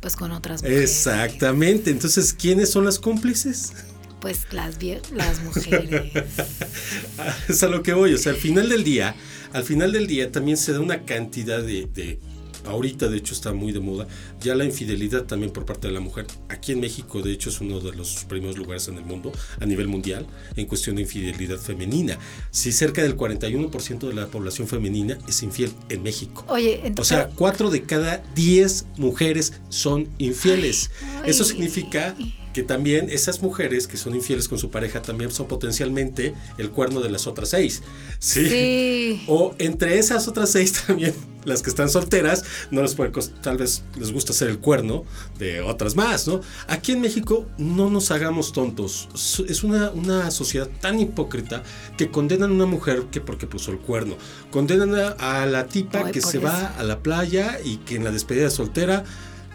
Pues 0.00 0.16
con 0.16 0.32
otras 0.32 0.64
mujeres. 0.64 0.90
Exactamente. 0.90 1.92
Entonces, 1.92 2.32
¿quiénes 2.32 2.68
son 2.68 2.84
las 2.84 2.98
cómplices? 2.98 3.72
Pues 4.20 4.46
las, 4.50 4.78
las 5.12 5.44
mujeres. 5.44 6.12
es 7.48 7.62
a 7.62 7.68
lo 7.68 7.84
que 7.84 7.92
voy. 7.92 8.14
O 8.14 8.18
sea, 8.18 8.32
al 8.32 8.38
final 8.38 8.68
del 8.68 8.82
día, 8.82 9.14
al 9.52 9.62
final 9.62 9.92
del 9.92 10.08
día 10.08 10.32
también 10.32 10.56
se 10.56 10.72
da 10.72 10.80
una 10.80 11.04
cantidad 11.04 11.62
de 11.62 12.18
ahorita 12.66 13.08
de 13.08 13.16
hecho 13.18 13.34
está 13.34 13.52
muy 13.52 13.72
de 13.72 13.80
moda, 13.80 14.06
ya 14.40 14.54
la 14.54 14.64
infidelidad 14.64 15.24
también 15.24 15.52
por 15.52 15.64
parte 15.64 15.88
de 15.88 15.94
la 15.94 16.00
mujer. 16.00 16.26
Aquí 16.48 16.72
en 16.72 16.80
México 16.80 17.22
de 17.22 17.32
hecho 17.32 17.50
es 17.50 17.60
uno 17.60 17.80
de 17.80 17.92
los 17.92 18.24
primeros 18.24 18.56
lugares 18.56 18.88
en 18.88 18.98
el 18.98 19.04
mundo 19.04 19.32
a 19.60 19.66
nivel 19.66 19.88
mundial 19.88 20.26
en 20.56 20.66
cuestión 20.66 20.96
de 20.96 21.02
infidelidad 21.02 21.58
femenina. 21.58 22.18
Si 22.50 22.72
cerca 22.72 23.02
del 23.02 23.16
41% 23.16 24.08
de 24.08 24.14
la 24.14 24.26
población 24.26 24.68
femenina 24.68 25.18
es 25.28 25.42
infiel 25.42 25.72
en 25.88 26.02
México. 26.02 26.44
Oye, 26.48 26.80
entonces... 26.84 27.16
O 27.16 27.20
sea, 27.20 27.30
4 27.34 27.70
de 27.70 27.82
cada 27.82 28.18
10 28.34 28.86
mujeres 28.96 29.54
son 29.68 30.08
infieles. 30.18 30.90
Eso 31.24 31.44
significa 31.44 32.14
que 32.52 32.62
también 32.62 33.08
esas 33.10 33.42
mujeres 33.42 33.86
que 33.86 33.96
son 33.96 34.14
infieles 34.14 34.48
con 34.48 34.58
su 34.58 34.70
pareja 34.70 35.02
también 35.02 35.30
son 35.30 35.48
potencialmente 35.48 36.34
el 36.58 36.70
cuerno 36.70 37.00
de 37.00 37.10
las 37.10 37.26
otras 37.26 37.50
seis. 37.50 37.82
¿sí? 38.18 39.24
O 39.26 39.54
entre 39.58 39.98
esas 39.98 40.28
otras 40.28 40.50
seis 40.50 40.72
también, 40.86 41.14
las 41.44 41.62
que 41.62 41.70
están 41.70 41.88
solteras, 41.88 42.44
no 42.70 42.82
les 42.82 42.94
puede 42.94 43.12
tal 43.42 43.58
vez 43.58 43.82
les 43.98 44.12
gusta 44.12 44.32
ser 44.32 44.48
el 44.48 44.58
cuerno 44.58 45.04
de 45.38 45.60
otras 45.60 45.96
más, 45.96 46.28
¿no? 46.28 46.40
Aquí 46.68 46.92
en 46.92 47.00
México 47.00 47.46
no 47.58 47.90
nos 47.90 48.10
hagamos 48.10 48.52
tontos. 48.52 49.08
Es 49.48 49.62
una, 49.62 49.90
una 49.90 50.30
sociedad 50.30 50.68
tan 50.80 51.00
hipócrita 51.00 51.62
que 51.96 52.10
condenan 52.10 52.50
a 52.50 52.54
una 52.54 52.66
mujer 52.66 53.04
que 53.10 53.20
porque 53.20 53.46
puso 53.46 53.70
el 53.70 53.78
cuerno. 53.78 54.16
Condenan 54.50 54.94
a, 55.18 55.46
la 55.46 55.66
tipa 55.66 56.10
que 56.10 56.20
se 56.20 56.38
va 56.38 56.68
a 56.78 56.82
la 56.84 57.00
playa 57.00 57.58
y 57.64 57.78
que 57.78 57.96
en 57.96 58.04
la 58.04 58.10
despedida 58.10 58.50
soltera... 58.50 59.04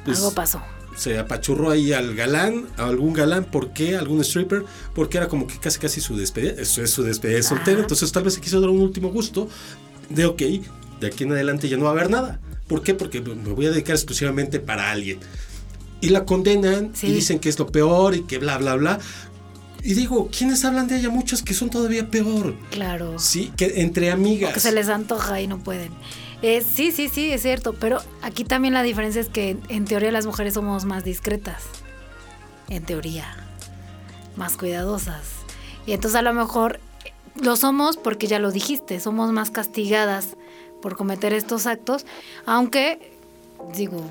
Pues, 0.04 0.20
Algo 0.20 0.34
pasó 0.34 0.62
se 0.98 1.18
apachurró 1.18 1.70
ahí 1.70 1.94
al 1.94 2.16
galán, 2.16 2.66
a 2.76 2.86
algún 2.88 3.14
galán, 3.14 3.46
¿por 3.46 3.72
qué? 3.72 3.96
¿Algún 3.96 4.20
stripper? 4.22 4.66
Porque 4.96 5.18
era 5.18 5.28
como 5.30 5.48
que 5.48 5.58
casi 5.60 5.80
casi 5.80 6.02
su 6.02 6.18
despedida, 6.18 6.60
eso 6.62 6.84
es 6.84 6.90
su 6.90 7.04
despedida 7.04 7.42
soltero, 7.44 7.80
entonces 7.82 8.12
tal 8.12 8.24
vez 8.24 8.34
se 8.34 8.42
quiso 8.42 8.60
dar 8.60 8.70
un 8.72 8.82
último 8.82 9.10
gusto 9.12 9.48
de 10.10 10.26
ok, 10.26 10.42
de 11.00 11.08
aquí 11.08 11.24
en 11.24 11.32
adelante 11.32 11.70
ya 11.70 11.78
no 11.78 11.84
va 11.84 11.90
a 11.92 11.94
haber 11.94 12.10
nada. 12.10 12.40
¿Por 12.68 12.82
qué? 12.84 12.94
Porque 12.94 13.22
me 13.22 13.54
voy 13.54 13.68
a 13.68 13.72
dedicar 13.72 13.96
exclusivamente 13.96 14.60
para 14.60 14.92
alguien. 14.92 15.20
Y 16.02 16.10
la 16.10 16.26
condenan 16.26 16.92
Sí. 16.94 17.08
y 17.08 17.12
dicen 17.14 17.40
que 17.40 17.48
es 17.50 17.58
lo 17.60 17.68
peor 17.68 18.14
y 18.16 18.24
que 18.24 18.40
bla, 18.40 18.58
bla, 18.58 18.76
bla. 18.76 19.00
Y 19.84 19.94
digo, 19.94 20.30
¿quiénes 20.36 20.66
hablan 20.66 20.88
de 20.88 20.98
ella? 20.98 21.10
Muchos 21.10 21.44
que 21.44 21.54
son 21.54 21.70
todavía 21.70 22.10
peor. 22.10 22.56
Claro. 22.72 23.20
Sí, 23.20 23.54
que 23.56 23.82
entre 23.82 24.12
amigas. 24.12 24.54
Que 24.54 24.60
se 24.60 24.72
les 24.74 24.90
antoja 24.90 25.40
y 25.40 25.48
no 25.48 25.60
pueden. 25.60 25.92
Eh, 26.42 26.62
sí, 26.62 26.92
sí, 26.92 27.10
sí, 27.10 27.32
es 27.32 27.42
cierto. 27.42 27.74
Pero 27.74 28.00
aquí 28.22 28.44
también 28.44 28.74
la 28.74 28.84
diferencia 28.84 29.22
es 29.22 29.30
que 29.30 29.58
en 29.70 29.86
teoría 29.86 30.12
las 30.12 30.26
mujeres 30.26 30.54
somos 30.54 30.86
más 30.86 31.04
discretas. 31.04 31.64
En 32.70 32.84
teoría. 32.84 33.26
Más 34.36 34.58
cuidadosas. 34.58 35.24
Y 35.86 35.94
entonces 35.94 36.20
a 36.20 36.22
lo 36.22 36.34
mejor 36.34 36.80
eh, 37.06 37.14
lo 37.42 37.56
somos 37.56 37.98
porque 37.98 38.28
ya 38.28 38.40
lo 38.40 38.52
dijiste, 38.52 39.00
somos 39.00 39.32
más 39.32 39.52
castigadas 39.52 40.36
por 40.82 40.96
cometer 40.96 41.34
estos 41.34 41.66
actos. 41.66 42.06
Aunque, 42.46 43.14
digo, 43.74 44.04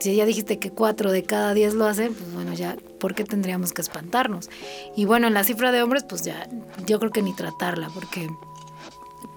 si 0.00 0.14
ya 0.14 0.24
dijiste 0.24 0.58
que 0.58 0.70
cuatro 0.70 1.10
de 1.10 1.24
cada 1.24 1.52
diez 1.52 1.74
lo 1.74 1.86
hacen, 1.86 2.14
pues 2.14 2.32
bueno, 2.32 2.54
ya, 2.54 2.76
¿por 3.00 3.14
qué 3.14 3.24
tendríamos 3.24 3.72
que 3.72 3.82
espantarnos? 3.82 4.48
Y 4.96 5.04
bueno, 5.04 5.26
en 5.26 5.34
la 5.34 5.44
cifra 5.44 5.72
de 5.72 5.82
hombres, 5.82 6.04
pues 6.04 6.22
ya, 6.22 6.48
yo 6.86 6.98
creo 6.98 7.10
que 7.10 7.22
ni 7.22 7.34
tratarla, 7.34 7.90
porque 7.92 8.28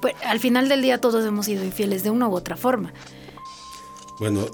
pues, 0.02 0.16
al 0.26 0.40
final 0.40 0.70
del 0.70 0.82
día 0.82 1.00
todos 1.02 1.26
hemos 1.26 1.46
sido 1.46 1.64
infieles 1.64 2.04
de 2.04 2.10
una 2.10 2.28
u 2.28 2.36
otra 2.36 2.56
forma. 2.58 2.94
Bueno, 4.20 4.48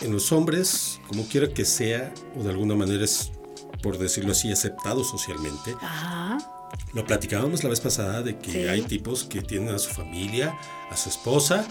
en 0.00 0.12
los 0.12 0.32
hombres, 0.32 1.00
como 1.08 1.26
quiera 1.28 1.48
que 1.52 1.64
sea, 1.64 2.12
o 2.38 2.42
de 2.42 2.50
alguna 2.50 2.74
manera 2.74 3.04
es, 3.04 3.30
por 3.82 3.98
decirlo 3.98 4.32
así, 4.32 4.50
aceptado 4.50 5.04
socialmente. 5.04 5.74
Ajá. 5.80 6.38
Lo 6.92 7.04
platicábamos 7.04 7.62
la 7.62 7.70
vez 7.70 7.80
pasada 7.80 8.22
de 8.22 8.38
que 8.38 8.50
Sí. 8.52 8.58
hay 8.68 8.82
tipos 8.82 9.24
que 9.24 9.40
tienen 9.42 9.74
a 9.74 9.78
su 9.78 9.90
familia, 9.90 10.56
a 10.90 10.96
su 10.96 11.08
esposa, 11.08 11.66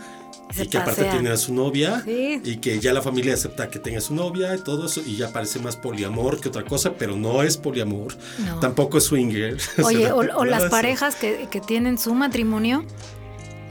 Se 0.52 0.64
y 0.64 0.68
que 0.68 0.78
aparte 0.78 1.04
tienen 1.06 1.32
a 1.32 1.38
su 1.38 1.54
novia, 1.54 2.02
Sí. 2.06 2.40
y 2.44 2.58
que 2.58 2.80
ya 2.80 2.94
la 2.94 3.02
familia 3.02 3.34
acepta 3.34 3.70
que 3.70 3.80
tenga 3.80 4.00
su 4.00 4.14
novia 4.14 4.56
y 4.56 4.60
todo 4.60 4.86
eso, 4.86 5.02
y 5.06 5.16
ya 5.18 5.34
parece 5.34 5.60
más 5.60 5.76
poliamor 5.76 6.40
que 6.40 6.50
otra 6.50 6.64
cosa, 6.64 6.94
pero 6.94 7.16
no 7.16 7.42
es 7.44 7.58
poliamor, 7.58 8.16
No. 8.46 8.60
tampoco 8.60 8.98
es 9.00 9.06
swinger. 9.06 9.58
Oye, 9.84 10.12
o, 10.12 10.46
las 10.46 10.66
parejas 10.66 11.16
que, 11.16 11.48
que 11.52 11.60
tienen 11.62 11.98
su 11.98 12.14
matrimonio 12.14 12.86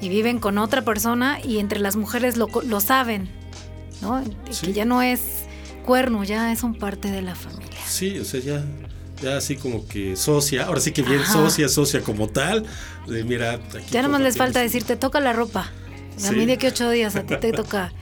y 0.01 0.09
viven 0.09 0.39
con 0.41 0.59
otra 0.59 0.83
persona 0.83 1.39
y 1.43 1.59
entre 1.59 1.79
las 1.79 1.97
mujeres 1.97 2.37
lo, 2.37 2.49
lo 2.67 2.81
saben, 2.81 3.31
¿no? 4.03 4.23
Sí. 4.51 4.67
Que 4.67 4.73
ya 4.73 4.85
no 4.85 5.01
es 5.01 5.21
cuerno, 5.87 6.25
ya 6.25 6.55
son 6.57 6.75
parte 6.75 7.11
de 7.11 7.23
la 7.23 7.35
familia. 7.35 7.79
Sí, 7.87 8.19
o 8.19 8.25
sea, 8.25 8.41
ya, 8.41 8.65
ya 9.23 9.37
así 9.37 9.57
como 9.57 9.87
que 9.87 10.17
socia, 10.17 10.67
ahora 10.67 10.81
sí 10.81 10.93
que 10.93 11.03
bien 11.03 11.21
Ajá. 11.21 11.33
socia, 11.33 11.69
socia 11.69 12.01
como 12.03 12.29
tal, 12.29 12.65
de 13.07 13.23
mira, 13.25 13.53
aquí 13.55 13.87
Ya 13.91 14.03
nomás 14.03 14.21
les 14.23 14.37
falta 14.37 14.61
decir, 14.61 14.83
te 14.83 14.97
toca 14.97 15.21
la 15.21 15.33
ropa. 15.33 15.71
A 16.17 16.21
Sí. 16.21 16.35
mí 16.37 16.47
de 16.47 16.59
que 16.59 16.69
ocho 16.69 16.91
días, 16.91 17.17
a 17.17 17.23
ti 17.25 17.37
te 17.37 17.53
toca. 17.53 17.93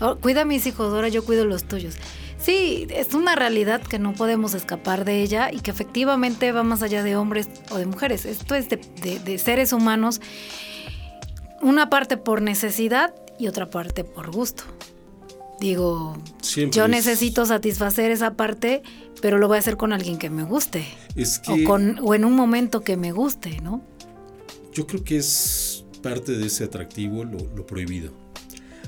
Oh, 0.00 0.16
cuida 0.16 0.42
a 0.42 0.44
mis 0.44 0.66
hijos, 0.66 0.92
ahora 0.92 1.08
yo 1.08 1.24
cuido 1.24 1.44
los 1.44 1.64
tuyos. 1.64 1.94
Sí, 2.38 2.86
es 2.90 3.12
una 3.12 3.36
realidad 3.36 3.82
que 3.82 3.98
no 3.98 4.14
podemos 4.14 4.54
escapar 4.54 5.04
de 5.04 5.20
ella 5.22 5.50
y 5.52 5.60
que 5.60 5.70
efectivamente 5.70 6.52
va 6.52 6.62
más 6.62 6.82
allá 6.82 7.02
de 7.02 7.14
hombres 7.16 7.48
o 7.70 7.76
de 7.76 7.84
mujeres. 7.84 8.24
Esto 8.24 8.54
es 8.54 8.70
de, 8.70 8.76
de- 9.02 9.18
de 9.18 9.36
seres 9.38 9.74
humanos, 9.74 10.22
una 11.60 11.90
parte 11.90 12.16
por 12.16 12.40
necesidad 12.40 13.14
y 13.38 13.46
otra 13.48 13.68
parte 13.68 14.04
por 14.04 14.30
gusto. 14.30 14.64
Digo, 15.60 16.16
Siempre 16.40 16.76
yo 16.78 16.84
es- 16.84 16.90
necesito 16.90 17.44
satisfacer 17.44 18.10
esa 18.10 18.32
parte, 18.34 18.82
pero 19.20 19.36
lo 19.36 19.46
voy 19.48 19.56
a 19.56 19.60
hacer 19.60 19.76
con 19.76 19.92
alguien 19.92 20.16
que 20.16 20.30
me 20.30 20.42
guste. 20.44 20.86
Es 21.16 21.38
que 21.38 21.64
O, 21.64 21.68
con, 21.68 21.98
o 22.02 22.14
en 22.14 22.24
un 22.24 22.34
momento 22.34 22.80
que 22.80 22.96
me 22.96 23.12
guste, 23.12 23.60
¿no? 23.60 23.82
yo 24.72 24.86
creo 24.86 25.02
que 25.04 25.16
es 25.18 25.69
parte 26.00 26.32
de 26.32 26.46
ese 26.46 26.64
atractivo 26.64 27.24
lo, 27.24 27.38
lo 27.56 27.66
prohibido. 27.66 28.12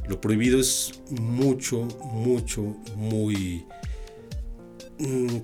Lo 0.09 0.21
prohibido 0.21 0.59
es 0.61 0.93
mucho, 1.11 1.83
mucho, 2.13 2.63
muy... 2.97 3.65
mm, 4.99 5.37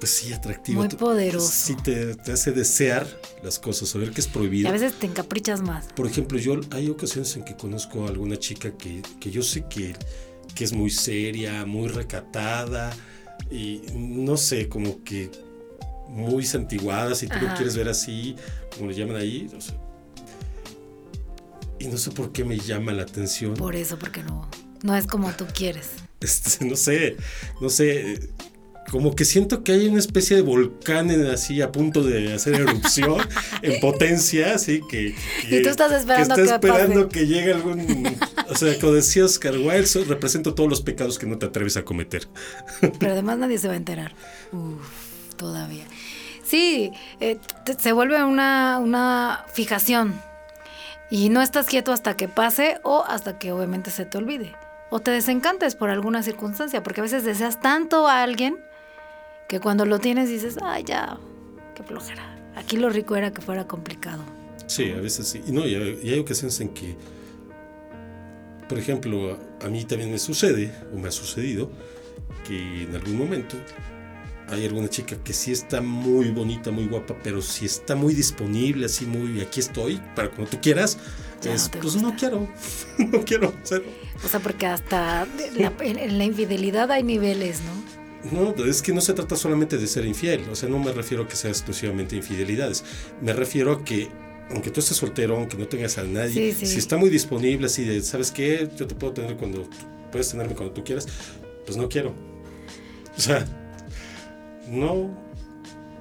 Pues 0.00 0.10
sí, 0.12 0.32
atractivo. 0.32 0.80
Muy 0.80 0.88
poderoso. 0.88 1.48
Sí, 1.52 1.76
te, 1.76 2.14
te 2.16 2.32
hace 2.32 2.52
desear 2.52 3.06
las 3.42 3.58
cosas, 3.58 3.88
saber 3.90 4.10
que 4.10 4.20
es 4.20 4.26
Y 4.26 4.30
prohibido. 4.30 4.68
a 4.68 4.72
veces 4.72 4.94
te 4.94 5.06
encaprichas 5.06 5.62
más. 5.62 5.86
Por 5.94 6.06
ejemplo, 6.06 6.38
yo 6.38 6.58
hay 6.70 6.88
ocasiones 6.88 7.36
en 7.36 7.44
que 7.44 7.56
conozco 7.56 8.04
a 8.06 8.08
alguna 8.08 8.36
chica 8.36 8.72
que, 8.76 9.02
que 9.20 9.30
yo 9.30 9.42
sé 9.42 9.64
que, 9.68 9.94
que 10.54 10.64
es 10.64 10.72
muy 10.72 10.90
seria, 10.90 11.64
muy 11.66 11.88
recatada 11.88 12.92
y 13.50 13.82
no 13.94 14.36
sé, 14.36 14.68
como 14.68 15.02
que 15.04 15.30
muy 16.08 16.44
santiguada, 16.44 17.14
si 17.14 17.28
tú 17.28 17.36
lo 17.40 17.54
quieres 17.54 17.76
ver 17.76 17.88
así, 17.88 18.34
como 18.76 18.90
le 18.90 18.96
llaman 18.96 19.16
ahí. 19.16 19.48
o 19.56 19.60
sea, 19.60 19.76
y 21.80 21.88
no 21.88 21.98
sé 21.98 22.10
por 22.12 22.30
qué 22.32 22.44
me 22.44 22.58
llama 22.58 22.92
la 22.92 23.02
atención. 23.02 23.54
Por 23.54 23.74
eso, 23.74 23.98
porque 23.98 24.22
no, 24.22 24.48
no 24.82 24.94
es 24.96 25.06
como 25.06 25.32
tú 25.32 25.46
quieres. 25.52 25.88
Este, 26.20 26.64
no 26.66 26.76
sé, 26.76 27.16
no 27.60 27.68
sé. 27.68 28.30
Como 28.90 29.14
que 29.14 29.24
siento 29.24 29.62
que 29.62 29.70
hay 29.72 29.86
una 29.86 30.00
especie 30.00 30.34
de 30.34 30.42
volcán 30.42 31.12
en- 31.12 31.26
así 31.26 31.62
a 31.62 31.70
punto 31.70 32.02
de 32.02 32.32
hacer 32.32 32.54
erupción 32.56 33.18
en 33.62 33.78
potencia, 33.80 34.54
así 34.54 34.80
que, 34.90 35.14
que- 35.48 35.58
Y 35.60 35.62
tú 35.62 35.68
estás 35.68 35.92
esperando 35.92 36.34
que, 36.34 36.42
está 36.42 36.58
que 36.60 36.66
esperando 36.66 37.08
pase. 37.08 37.20
que 37.20 37.26
llegue 37.26 37.52
algún, 37.52 38.18
o 38.48 38.54
sea, 38.56 38.76
como 38.80 38.92
decía 38.94 39.24
Oscar 39.24 39.56
Wilde, 39.58 40.04
represento 40.08 40.54
todos 40.54 40.68
los 40.68 40.80
pecados 40.82 41.20
que 41.20 41.26
no 41.26 41.38
te 41.38 41.46
atreves 41.46 41.76
a 41.76 41.84
cometer. 41.84 42.26
Pero 42.98 43.12
además 43.12 43.38
nadie 43.38 43.58
se 43.58 43.68
va 43.68 43.74
a 43.74 43.76
enterar. 43.76 44.12
Uf, 44.50 45.36
todavía. 45.36 45.84
Sí, 46.42 46.90
eh, 47.20 47.38
se 47.78 47.92
vuelve 47.92 48.24
una, 48.24 48.78
una 48.80 49.44
fijación. 49.54 50.20
Y 51.10 51.28
no 51.28 51.42
estás 51.42 51.66
quieto 51.66 51.92
hasta 51.92 52.16
que 52.16 52.28
pase 52.28 52.78
o 52.84 53.04
hasta 53.06 53.38
que 53.38 53.50
obviamente 53.52 53.90
se 53.90 54.04
te 54.04 54.16
olvide. 54.16 54.54
O 54.90 55.00
te 55.00 55.10
desencantes 55.10 55.74
por 55.74 55.90
alguna 55.90 56.22
circunstancia, 56.22 56.82
porque 56.82 57.00
a 57.00 57.04
veces 57.04 57.24
deseas 57.24 57.60
tanto 57.60 58.06
a 58.06 58.22
alguien 58.22 58.58
que 59.48 59.58
cuando 59.58 59.84
lo 59.84 59.98
tienes 59.98 60.28
dices, 60.28 60.56
ay, 60.62 60.84
ya, 60.84 61.18
qué 61.74 61.82
flojera. 61.82 62.36
Aquí 62.54 62.76
lo 62.76 62.90
rico 62.90 63.16
era 63.16 63.32
que 63.32 63.40
fuera 63.40 63.66
complicado. 63.66 64.22
Sí, 64.66 64.92
a 64.92 65.00
veces 65.00 65.26
sí. 65.26 65.42
Y 65.46 65.52
no, 65.52 65.66
y 65.66 65.74
hay, 65.74 66.18
ocasiones 66.20 66.60
en 66.60 66.68
que, 66.68 66.96
por 68.68 68.78
ejemplo, 68.78 69.36
a 69.60 69.68
mí 69.68 69.84
también 69.84 70.12
me 70.12 70.18
sucede, 70.18 70.72
o 70.94 70.96
me 70.96 71.08
ha 71.08 71.12
sucedido, 71.12 71.70
que 72.46 72.84
en 72.84 72.94
algún 72.94 73.18
momento 73.18 73.56
hay 74.50 74.66
alguna 74.66 74.88
chica 74.88 75.16
que 75.22 75.32
sí 75.32 75.52
está 75.52 75.80
muy 75.80 76.30
bonita, 76.30 76.70
muy 76.70 76.86
guapa, 76.86 77.16
pero 77.22 77.40
si 77.42 77.66
está 77.66 77.94
muy 77.94 78.14
disponible, 78.14 78.86
así 78.86 79.06
muy, 79.06 79.40
aquí 79.40 79.60
estoy, 79.60 80.00
para 80.16 80.28
cuando 80.30 80.50
tú 80.50 80.58
quieras, 80.60 80.98
es, 81.44 81.64
no 81.74 81.80
pues 81.80 81.94
gusta. 81.94 82.00
no 82.02 82.16
quiero, 82.16 82.48
no 82.98 83.24
quiero, 83.24 83.54
cero. 83.62 83.84
O 84.24 84.28
sea, 84.28 84.40
porque 84.40 84.66
hasta 84.66 85.26
la- 85.56 85.72
en, 85.82 85.98
en 85.98 86.18
la 86.18 86.24
infidelidad 86.24 86.90
hay 86.90 87.02
niveles, 87.02 87.60
¿no? 87.62 87.90
No, 88.54 88.64
es 88.66 88.82
que 88.82 88.92
no 88.92 89.00
se 89.00 89.14
trata 89.14 89.34
solamente 89.36 89.78
de 89.78 89.86
ser 89.86 90.04
infiel, 90.04 90.42
o 90.50 90.54
sea, 90.56 90.68
no 90.68 90.78
me 90.78 90.92
refiero 90.92 91.22
a 91.22 91.28
que 91.28 91.36
sea 91.36 91.50
exclusivamente 91.50 92.16
infidelidades, 92.16 92.84
me 93.22 93.32
refiero 93.32 93.72
a 93.72 93.84
que 93.84 94.08
aunque 94.50 94.70
tú 94.70 94.80
estés 94.80 94.96
soltero, 94.96 95.36
aunque 95.36 95.56
no 95.56 95.68
tengas 95.68 95.96
a 95.96 96.02
nadie, 96.02 96.52
Sí, 96.52 96.58
sí. 96.58 96.66
si 96.66 96.78
está 96.78 96.96
muy 96.96 97.08
disponible 97.08 97.66
así 97.66 97.84
de, 97.84 98.02
¿sabes 98.02 98.30
qué? 98.32 98.68
Yo 98.76 98.86
te 98.88 98.94
puedo 98.96 99.12
tener 99.12 99.36
cuando, 99.36 99.66
puedes 100.10 100.28
tenerme 100.30 100.54
cuando 100.56 100.74
tú 100.74 100.82
quieras, 100.82 101.06
pues 101.64 101.78
no 101.78 101.88
quiero. 101.88 102.12
O 103.16 103.20
sea, 103.20 103.46
no, 104.70 105.10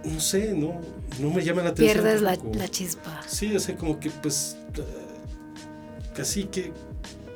no 0.03 0.19
sé, 0.19 0.53
no, 0.53 0.79
no 1.19 1.31
me 1.31 1.43
llama 1.43 1.63
la 1.63 1.69
atención. 1.69 2.03
Pierdes 2.03 2.21
la, 2.21 2.67
chispa. 2.67 3.21
Sí, 3.27 3.55
o 3.55 3.59
sea, 3.59 3.75
como 3.75 3.99
que 3.99 4.09
pues 4.09 4.57
eh, 4.75 4.83
casi 6.15 6.45
que 6.45 6.71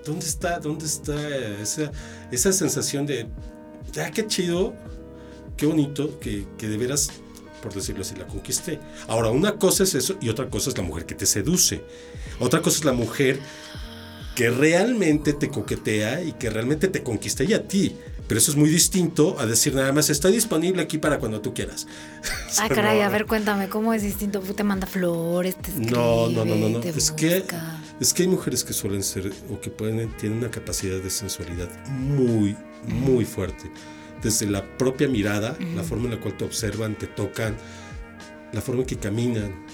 ¿dónde 0.05 0.25
está? 0.25 0.59
¿Dónde 0.59 0.85
está 0.85 1.15
esa, 1.61 1.91
esa 2.31 2.53
sensación 2.53 3.05
de 3.05 3.27
ya 3.91 4.11
qué 4.11 4.27
chido, 4.27 4.73
qué 5.57 5.65
bonito 5.65 6.19
que, 6.19 6.45
que 6.57 6.67
de 6.67 6.77
veras, 6.77 7.09
por 7.61 7.73
decirlo 7.73 8.01
así, 8.01 8.15
la 8.15 8.27
conquisté? 8.27 8.79
Ahora, 9.07 9.29
una 9.29 9.57
cosa 9.57 9.83
es 9.83 9.95
eso 9.95 10.15
y 10.21 10.29
otra 10.29 10.49
cosa 10.49 10.69
es 10.69 10.77
la 10.77 10.83
mujer 10.83 11.05
que 11.05 11.15
te 11.15 11.25
seduce. 11.25 11.83
Otra 12.39 12.61
cosa 12.61 12.77
es 12.79 12.85
la 12.85 12.93
mujer 12.93 13.39
que 14.35 14.49
realmente 14.49 15.33
te 15.33 15.49
coquetea 15.49 16.23
y 16.23 16.33
que 16.33 16.49
realmente 16.49 16.87
te 16.87 17.03
conquista 17.03 17.43
y 17.43 17.53
a 17.53 17.67
ti. 17.67 17.95
Pero 18.27 18.39
eso 18.39 18.51
es 18.51 18.57
muy 18.57 18.69
distinto 18.69 19.39
a 19.39 19.45
decir 19.45 19.75
nada 19.75 19.91
más 19.91 20.09
está 20.09 20.29
disponible 20.29 20.81
aquí 20.81 20.97
para 20.97 21.19
cuando 21.19 21.41
tú 21.41 21.53
quieras. 21.53 21.87
Ah, 22.59 22.69
caray, 22.73 23.01
a 23.01 23.09
ver, 23.09 23.25
cuéntame, 23.25 23.67
¿cómo 23.69 23.93
es 23.93 24.01
distinto? 24.01 24.39
Te 24.39 24.63
manda 24.63 24.87
flores, 24.87 25.55
te 25.57 25.71
escribe, 25.71 25.91
No, 25.91 26.29
no, 26.29 26.45
no, 26.45 26.55
no, 26.55 26.69
no. 26.69 26.79
Es 26.79 27.11
que, 27.11 27.43
es 27.99 28.13
que 28.13 28.23
hay 28.23 28.29
mujeres 28.29 28.63
que 28.63 28.73
suelen 28.73 29.03
ser 29.03 29.31
o 29.49 29.59
que 29.59 29.69
pueden 29.69 30.09
tienen 30.17 30.39
una 30.39 30.51
capacidad 30.51 30.99
de 30.99 31.09
sensualidad 31.09 31.69
muy, 31.87 32.55
muy 32.87 33.25
fuerte. 33.25 33.69
Desde 34.21 34.45
la 34.45 34.65
propia 34.77 35.09
mirada, 35.09 35.57
la 35.75 35.83
forma 35.83 36.05
en 36.05 36.11
la 36.11 36.19
cual 36.21 36.37
te 36.37 36.45
observan, 36.45 36.95
te 36.95 37.07
tocan, 37.07 37.57
la 38.53 38.61
forma 38.61 38.81
en 38.81 38.87
que 38.87 38.95
caminan. 38.95 39.65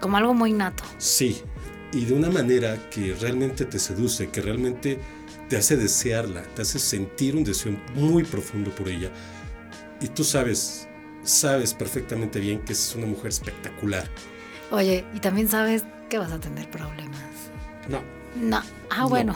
Como 0.00 0.16
algo 0.16 0.32
muy 0.32 0.52
nato. 0.52 0.84
Sí, 0.98 1.42
y 1.92 2.04
de 2.04 2.14
una 2.14 2.30
manera 2.30 2.88
que 2.88 3.14
realmente 3.20 3.64
te 3.64 3.78
seduce, 3.78 4.28
que 4.28 4.40
realmente 4.40 5.00
te 5.50 5.56
hace 5.56 5.76
desearla, 5.76 6.44
te 6.54 6.62
hace 6.62 6.78
sentir 6.78 7.34
un 7.34 7.42
deseo 7.42 7.76
muy 7.94 8.22
profundo 8.22 8.70
por 8.70 8.88
ella. 8.88 9.10
Y 10.00 10.06
tú 10.06 10.22
sabes, 10.22 10.88
sabes 11.24 11.74
perfectamente 11.74 12.38
bien 12.38 12.60
que 12.60 12.72
es 12.72 12.94
una 12.94 13.06
mujer 13.06 13.26
espectacular. 13.26 14.08
Oye, 14.70 15.04
y 15.12 15.18
también 15.18 15.48
sabes 15.48 15.84
que 16.08 16.18
vas 16.18 16.30
a 16.30 16.38
tener 16.38 16.70
problemas. 16.70 17.20
No, 17.88 18.00
No. 18.36 18.62
Ah, 18.90 19.06
bueno. 19.06 19.34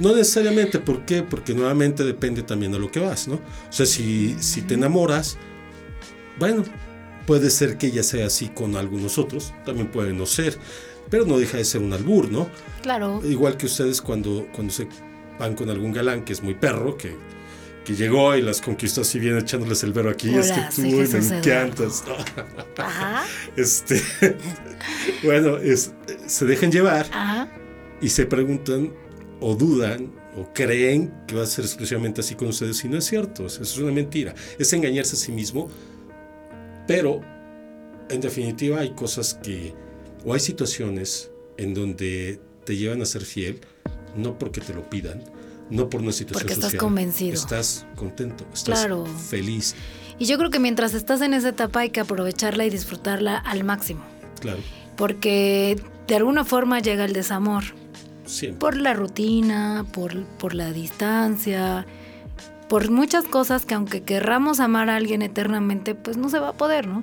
No, 0.00 0.14
necesariamente, 0.14 0.78
¿por 0.78 1.04
qué? 1.04 1.24
Porque 1.24 1.52
nuevamente 1.52 2.04
depende 2.04 2.42
también 2.44 2.70
de 2.70 2.78
lo 2.78 2.90
que 2.90 3.00
vas, 3.00 3.26
¿no? 3.26 3.34
O 3.34 3.72
sea, 3.72 3.86
si, 3.86 4.36
si 4.40 4.62
te 4.62 4.74
enamoras, 4.74 5.36
bueno, 6.38 6.62
puede 7.26 7.50
ser 7.50 7.76
que 7.76 7.88
ella 7.88 8.04
sea 8.04 8.26
así 8.26 8.48
con 8.48 8.76
algunos 8.76 9.18
otros, 9.18 9.52
también 9.66 9.88
puede 9.88 10.12
no 10.12 10.26
ser, 10.26 10.56
pero 11.10 11.26
no 11.26 11.38
deja 11.38 11.58
de 11.58 11.64
ser 11.64 11.82
un 11.82 11.92
albur, 11.92 12.30
¿no? 12.30 12.48
Claro. 12.82 13.20
Igual 13.24 13.56
que 13.56 13.66
ustedes 13.66 14.00
cuando, 14.00 14.46
cuando 14.54 14.72
se 14.72 14.88
van 15.40 15.54
con 15.54 15.70
algún 15.70 15.90
galán 15.90 16.22
que 16.22 16.34
es 16.34 16.42
muy 16.42 16.54
perro, 16.54 16.98
que, 16.98 17.16
que 17.84 17.96
llegó 17.96 18.36
y 18.36 18.42
las 18.42 18.60
conquistó 18.60 19.00
así 19.00 19.18
bien 19.18 19.38
echándoles 19.38 19.82
el 19.82 19.92
vero 19.92 20.10
aquí, 20.10 20.34
es 20.36 20.52
que 20.52 20.60
tú 20.74 20.82
me 20.82 21.36
encantas. 21.36 22.04
Ajá. 22.76 23.24
Este, 23.56 24.00
bueno, 25.24 25.56
es, 25.56 25.92
se 26.26 26.44
dejan 26.44 26.70
llevar 26.70 27.06
y 28.00 28.10
se 28.10 28.26
preguntan 28.26 28.92
o 29.40 29.56
dudan 29.56 30.12
o 30.36 30.52
creen 30.52 31.12
que 31.26 31.34
va 31.34 31.42
a 31.42 31.46
ser 31.46 31.64
exclusivamente 31.64 32.20
así 32.20 32.34
con 32.34 32.48
ustedes 32.48 32.84
y 32.84 32.88
no 32.88 32.98
es 32.98 33.06
cierto, 33.06 33.46
es 33.46 33.78
una 33.78 33.92
mentira, 33.92 34.34
es 34.58 34.72
engañarse 34.72 35.16
a 35.16 35.18
sí 35.18 35.32
mismo, 35.32 35.70
pero 36.86 37.22
en 38.10 38.20
definitiva 38.20 38.80
hay 38.80 38.90
cosas 38.90 39.34
que, 39.34 39.74
o 40.24 40.34
hay 40.34 40.40
situaciones 40.40 41.30
en 41.56 41.72
donde 41.74 42.40
te 42.64 42.76
llevan 42.76 43.00
a 43.02 43.06
ser 43.06 43.22
fiel, 43.22 43.60
no 44.16 44.38
porque 44.38 44.60
te 44.60 44.74
lo 44.74 44.88
pidan, 44.88 45.22
no 45.70 45.88
por 45.88 46.00
una 46.00 46.12
situación 46.12 46.48
porque 46.48 46.54
estás 46.54 46.74
convencido. 46.74 47.34
Estás 47.34 47.86
contento, 47.96 48.44
estás 48.52 48.86
feliz. 49.28 49.74
Y 50.18 50.26
yo 50.26 50.36
creo 50.36 50.50
que 50.50 50.58
mientras 50.58 50.94
estás 50.94 51.20
en 51.22 51.32
esa 51.32 51.50
etapa 51.50 51.80
hay 51.80 51.90
que 51.90 52.00
aprovecharla 52.00 52.66
y 52.66 52.70
disfrutarla 52.70 53.38
al 53.38 53.64
máximo. 53.64 54.02
Claro. 54.40 54.60
Porque 54.96 55.80
de 56.06 56.16
alguna 56.16 56.44
forma 56.44 56.80
llega 56.80 57.04
el 57.04 57.12
desamor. 57.12 57.64
Siempre. 58.26 58.58
Por 58.58 58.76
la 58.76 58.92
rutina, 58.92 59.86
por, 59.92 60.24
por 60.24 60.54
la 60.54 60.72
distancia, 60.72 61.86
por 62.68 62.88
muchas 62.90 63.24
cosas 63.24 63.66
que 63.66 63.74
aunque 63.74 64.02
querramos 64.02 64.60
amar 64.60 64.90
a 64.90 64.96
alguien 64.96 65.22
eternamente, 65.22 65.96
pues 65.96 66.16
no 66.16 66.28
se 66.28 66.38
va 66.38 66.50
a 66.50 66.52
poder, 66.52 66.86
¿no? 66.86 67.02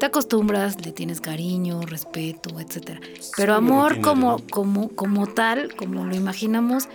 Te 0.00 0.06
acostumbras, 0.06 0.84
le 0.84 0.92
tienes 0.92 1.20
cariño, 1.20 1.82
respeto, 1.82 2.58
etcétera. 2.58 3.00
Pero 3.36 3.54
amor 3.54 4.00
como, 4.00 4.38
como, 4.50 4.88
como 4.88 5.26
tal, 5.26 5.76
como 5.76 6.06
lo 6.06 6.16
imaginamos, 6.16 6.88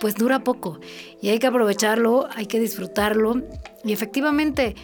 pues 0.00 0.16
dura 0.16 0.42
poco 0.42 0.80
y 1.22 1.28
hay 1.28 1.38
que 1.38 1.46
aprovecharlo, 1.46 2.28
hay 2.34 2.46
que 2.46 2.58
disfrutarlo 2.58 3.40
y 3.84 3.92
efectivamente, 3.92 4.74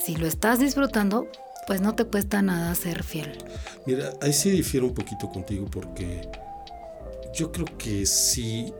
si 0.00 0.14
lo 0.14 0.28
estás 0.28 0.60
disfrutando, 0.60 1.26
pues 1.66 1.80
no 1.80 1.96
te 1.96 2.04
cuesta 2.04 2.40
nada 2.40 2.72
ser 2.76 3.02
fiel. 3.02 3.36
Mira, 3.84 4.12
ahí 4.22 4.32
sí 4.32 4.50
difiero 4.50 4.86
un 4.86 4.94
poquito 4.94 5.28
contigo 5.28 5.66
porque 5.68 6.30
yo 7.34 7.50
creo 7.50 7.66
que 7.78 8.06
sí, 8.06 8.72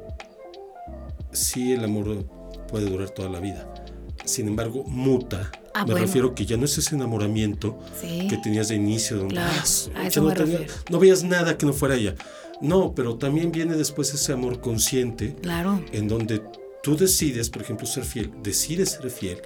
sí 1.33 1.73
el 1.73 1.83
amor 1.83 2.25
puede 2.69 2.89
durar 2.89 3.11
toda 3.11 3.29
la 3.29 3.41
vida. 3.41 3.69
Sin 4.25 4.47
embargo, 4.47 4.85
muta. 4.85 5.51
Ah, 5.81 5.85
me 5.87 5.95
refiero 5.95 6.35
que 6.35 6.45
ya 6.47 6.57
no 6.57 6.65
es 6.65 6.77
ese 6.79 6.95
enamoramiento 6.95 7.79
que 8.01 8.39
tenías 8.43 8.69
de 8.69 8.77
inicio, 8.77 9.19
donde 9.19 9.37
no, 9.37 10.35
no 10.91 10.99
veías 10.99 11.25
nada 11.25 11.57
que 11.57 11.67
no 11.67 11.73
fuera 11.73 11.95
ella. 11.95 12.15
No, 12.61 12.93
pero 12.95 13.17
también 13.17 13.53
viene 13.53 13.77
después 13.77 14.13
ese 14.13 14.33
amor 14.33 14.61
consciente. 14.61 15.37
Claro. 15.41 15.83
En 15.93 16.09
donde 16.09 16.43
tú 16.83 16.97
decides, 16.97 17.51
por 17.51 17.63
ejemplo, 17.63 17.87
ser 17.87 18.05
fiel, 18.05 18.33
decides 18.43 18.91
ser 18.91 19.11
fiel 19.11 19.41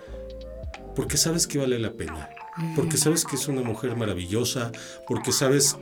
porque 0.94 1.16
sabes 1.16 1.46
que 1.46 1.58
vale 1.58 1.78
la 1.78 1.92
pena, 1.92 2.28
porque 2.76 2.96
sabes 2.96 3.24
que 3.24 3.36
es 3.36 3.48
una 3.48 3.62
mujer 3.62 3.96
maravillosa, 3.96 4.72
porque 5.06 5.32
sabes 5.32 5.76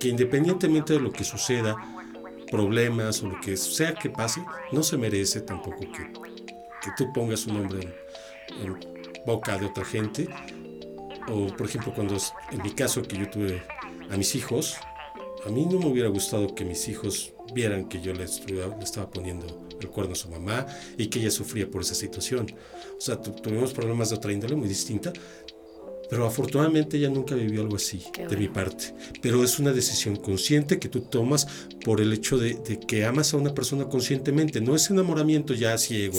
que 0.00 0.08
independientemente 0.08 0.94
de 0.94 1.00
lo 1.00 1.12
que 1.12 1.24
suceda, 1.24 1.76
problemas 2.50 3.22
o 3.22 3.28
lo 3.28 3.40
que 3.40 3.56
sea 3.56 3.94
que 3.94 4.10
pase, 4.10 4.42
no 4.72 4.82
se 4.82 4.96
merece 4.96 5.40
tampoco 5.40 5.80
que, 5.80 6.12
que 6.82 6.90
tú 6.96 7.12
pongas 7.12 7.46
un 7.46 7.58
nombre 7.58 7.80
en, 7.82 8.66
en 8.66 8.95
boca 9.26 9.58
de 9.58 9.66
otra 9.66 9.84
gente. 9.84 10.28
O, 11.28 11.48
por 11.48 11.66
ejemplo, 11.66 11.92
cuando 11.94 12.16
en 12.52 12.62
mi 12.62 12.70
caso 12.70 13.02
que 13.02 13.18
yo 13.18 13.28
tuve 13.28 13.62
a 14.10 14.16
mis 14.16 14.34
hijos, 14.34 14.76
a 15.44 15.50
mí 15.50 15.66
no 15.66 15.78
me 15.78 15.86
hubiera 15.86 16.08
gustado 16.08 16.54
que 16.54 16.64
mis 16.64 16.88
hijos 16.88 17.34
vieran 17.52 17.88
que 17.88 18.00
yo 18.00 18.12
le, 18.12 18.24
estaba 18.24 19.10
poniendo 19.10 19.68
el 19.80 19.88
cuerno 19.88 20.12
a 20.12 20.16
su 20.16 20.28
mamá 20.28 20.66
y 20.96 21.08
que 21.08 21.18
ella 21.18 21.30
sufría 21.30 21.70
por 21.70 21.82
esa 21.82 21.94
situación. 21.94 22.46
O 22.96 23.00
sea, 23.00 23.20
tuvimos 23.20 23.72
problemas 23.72 24.10
de 24.10 24.16
otra 24.16 24.32
índole 24.32 24.56
muy 24.56 24.68
distinta, 24.68 25.12
pero 26.08 26.26
afortunadamente 26.26 26.96
ella 26.96 27.08
nunca 27.08 27.34
vivió 27.34 27.62
algo 27.62 27.76
así 27.76 28.02
de 28.28 28.36
mi 28.36 28.48
parte. 28.48 28.94
Pero 29.20 29.42
es 29.42 29.58
una 29.58 29.72
decisión 29.72 30.16
consciente 30.16 30.78
que 30.78 30.88
tú 30.88 31.00
tomas 31.00 31.46
por 31.84 32.00
el 32.00 32.12
hecho 32.12 32.38
de, 32.38 32.60
que 32.86 33.04
amas 33.04 33.34
a 33.34 33.36
una 33.36 33.54
persona 33.54 33.86
conscientemente. 33.86 34.60
No 34.60 34.74
es 34.74 34.90
enamoramiento 34.90 35.54
ya 35.54 35.76
ciego, 35.78 36.18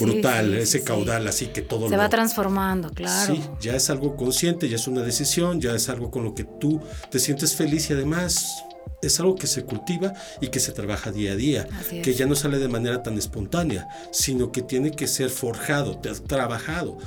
brutal, 0.00 0.54
ese 0.54 0.82
caudal 0.82 1.26
así 1.26 1.46
que 1.46 1.62
todo 1.62 1.88
se 1.88 1.96
va 1.96 2.08
transformando, 2.08 2.90
claro. 2.90 3.34
Sí, 3.34 3.42
ya 3.60 3.76
es 3.76 3.90
algo 3.90 4.16
consciente, 4.16 4.68
ya 4.68 4.76
es 4.76 4.86
una 4.86 5.02
decisión, 5.02 5.60
ya 5.60 5.74
es 5.74 5.88
algo 5.88 6.10
con 6.10 6.24
lo 6.24 6.34
que 6.34 6.44
tú 6.44 6.80
te 7.10 7.18
sientes 7.18 7.54
feliz 7.54 7.90
y 7.90 7.92
además 7.92 8.64
es 9.02 9.20
algo 9.20 9.36
que 9.36 9.46
se 9.46 9.64
cultiva 9.64 10.12
y 10.40 10.48
que 10.48 10.60
se 10.60 10.72
trabaja 10.72 11.12
día 11.12 11.32
a 11.32 11.36
día, 11.36 11.68
que 12.02 12.14
ya 12.14 12.26
no 12.26 12.34
sale 12.34 12.58
de 12.58 12.68
manera 12.68 13.02
tan 13.02 13.16
espontánea, 13.16 13.88
sino 14.10 14.50
que 14.50 14.62
tiene 14.62 14.90
que 14.90 15.06
ser 15.06 15.30
forjado, 15.30 16.00
trabajado. 16.26 16.98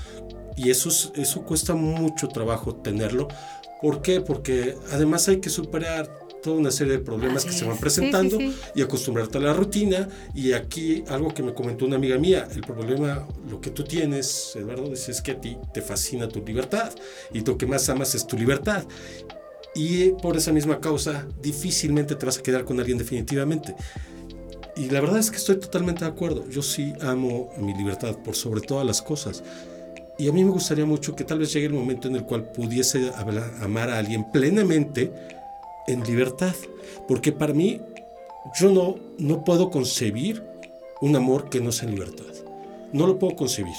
Y 0.62 0.69
eso, 0.69 0.89
eso 1.15 1.41
cuesta 1.43 1.74
mucho 1.74 2.28
trabajo 2.28 2.76
tenerlo. 2.76 3.28
¿Por 3.82 4.02
qué? 4.02 4.21
Porque 4.21 4.76
además 4.91 5.28
hay 5.28 5.38
que 5.38 5.50
superar 5.50 6.10
toda 6.43 6.58
una 6.58 6.71
serie 6.71 6.93
de 6.93 7.00
problemas 7.00 7.45
que 7.45 7.52
se 7.52 7.65
van 7.65 7.78
presentando 7.78 8.38
y 8.76 8.82
acostumbrarte 8.82 9.38
a 9.38 9.41
la 9.41 9.54
rutina. 9.54 10.08
Y 10.36 10.54
aquí 10.54 11.04
algo 11.08 11.34
que 11.34 11.43
me 11.43 11.54
comentó 11.54 11.86
una 11.86 11.95
amiga 11.95 12.17
mía, 12.17 12.47
el 12.54 12.62
problema, 12.62 13.28
lo 13.50 13.62
que 13.62 13.71
tú 13.71 13.84
tienes, 13.84 14.56
Eduardo, 14.56 14.91
es 14.93 15.21
que 15.21 15.32
a 15.32 15.41
ti 15.41 15.58
te 15.74 15.82
fascina 15.82 16.28
tu 16.28 16.43
libertad 16.43 16.91
y 17.34 17.41
lo 17.41 17.58
que 17.58 17.65
más 17.65 17.89
amas 17.89 18.13
es 18.15 18.28
tu 18.28 18.38
libertad 18.38 18.84
y 19.74 20.10
por 20.12 20.36
esa 20.36 20.52
misma 20.52 20.80
causa 20.80 21.28
difícilmente 21.41 22.15
te 22.15 22.26
vas 22.26 22.38
a 22.38 22.43
quedar 22.43 22.65
con 22.65 22.80
alguien 22.80 22.97
definitivamente. 22.97 23.76
Y 24.76 24.89
la 24.89 25.02
verdad 25.02 25.19
es 25.19 25.30
que 25.30 25.38
estoy 25.38 25.58
totalmente 25.58 26.06
de 26.06 26.12
acuerdo. 26.12 26.47
Yo 26.50 26.62
sí 26.62 26.93
amo 27.02 27.52
mi 27.58 27.74
libertad 27.74 28.17
por 28.17 28.36
sobre 28.36 28.62
todas 28.62 28.86
las 28.86 29.02
cosas. 29.02 29.43
Y 30.21 30.29
a 30.29 30.31
mí 30.31 30.43
me 30.43 30.51
gustaría 30.51 30.86
mucho 30.86 31.15
que 31.15 31.23
tal 31.23 31.39
vez 31.39 31.51
llegue 31.51 31.65
el 31.65 31.73
momento 31.73 32.07
en 32.07 32.15
el 32.15 32.25
cual 32.25 32.43
pudiese 32.43 33.12
amar 33.60 33.89
a 33.89 33.97
alguien 33.97 34.23
plenamente 34.31 35.12
en 35.88 36.03
libertad. 36.03 36.53
Porque 37.07 37.31
para 37.31 37.55
mí 37.55 37.81
yo 38.60 38.69
no, 38.69 38.97
no 39.17 39.43
puedo 39.43 39.71
concebir 39.71 40.43
un 41.01 41.15
amor 41.15 41.49
que 41.49 41.60
no 41.60 41.71
sea 41.71 41.89
en 41.89 41.95
libertad. 41.95 42.27
No 42.93 43.07
lo 43.07 43.17
puedo 43.17 43.36
concebir. 43.36 43.73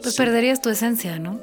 Pues 0.00 0.14
perderías 0.14 0.62
tu 0.62 0.68
esencia, 0.68 1.18
¿no? 1.18 1.40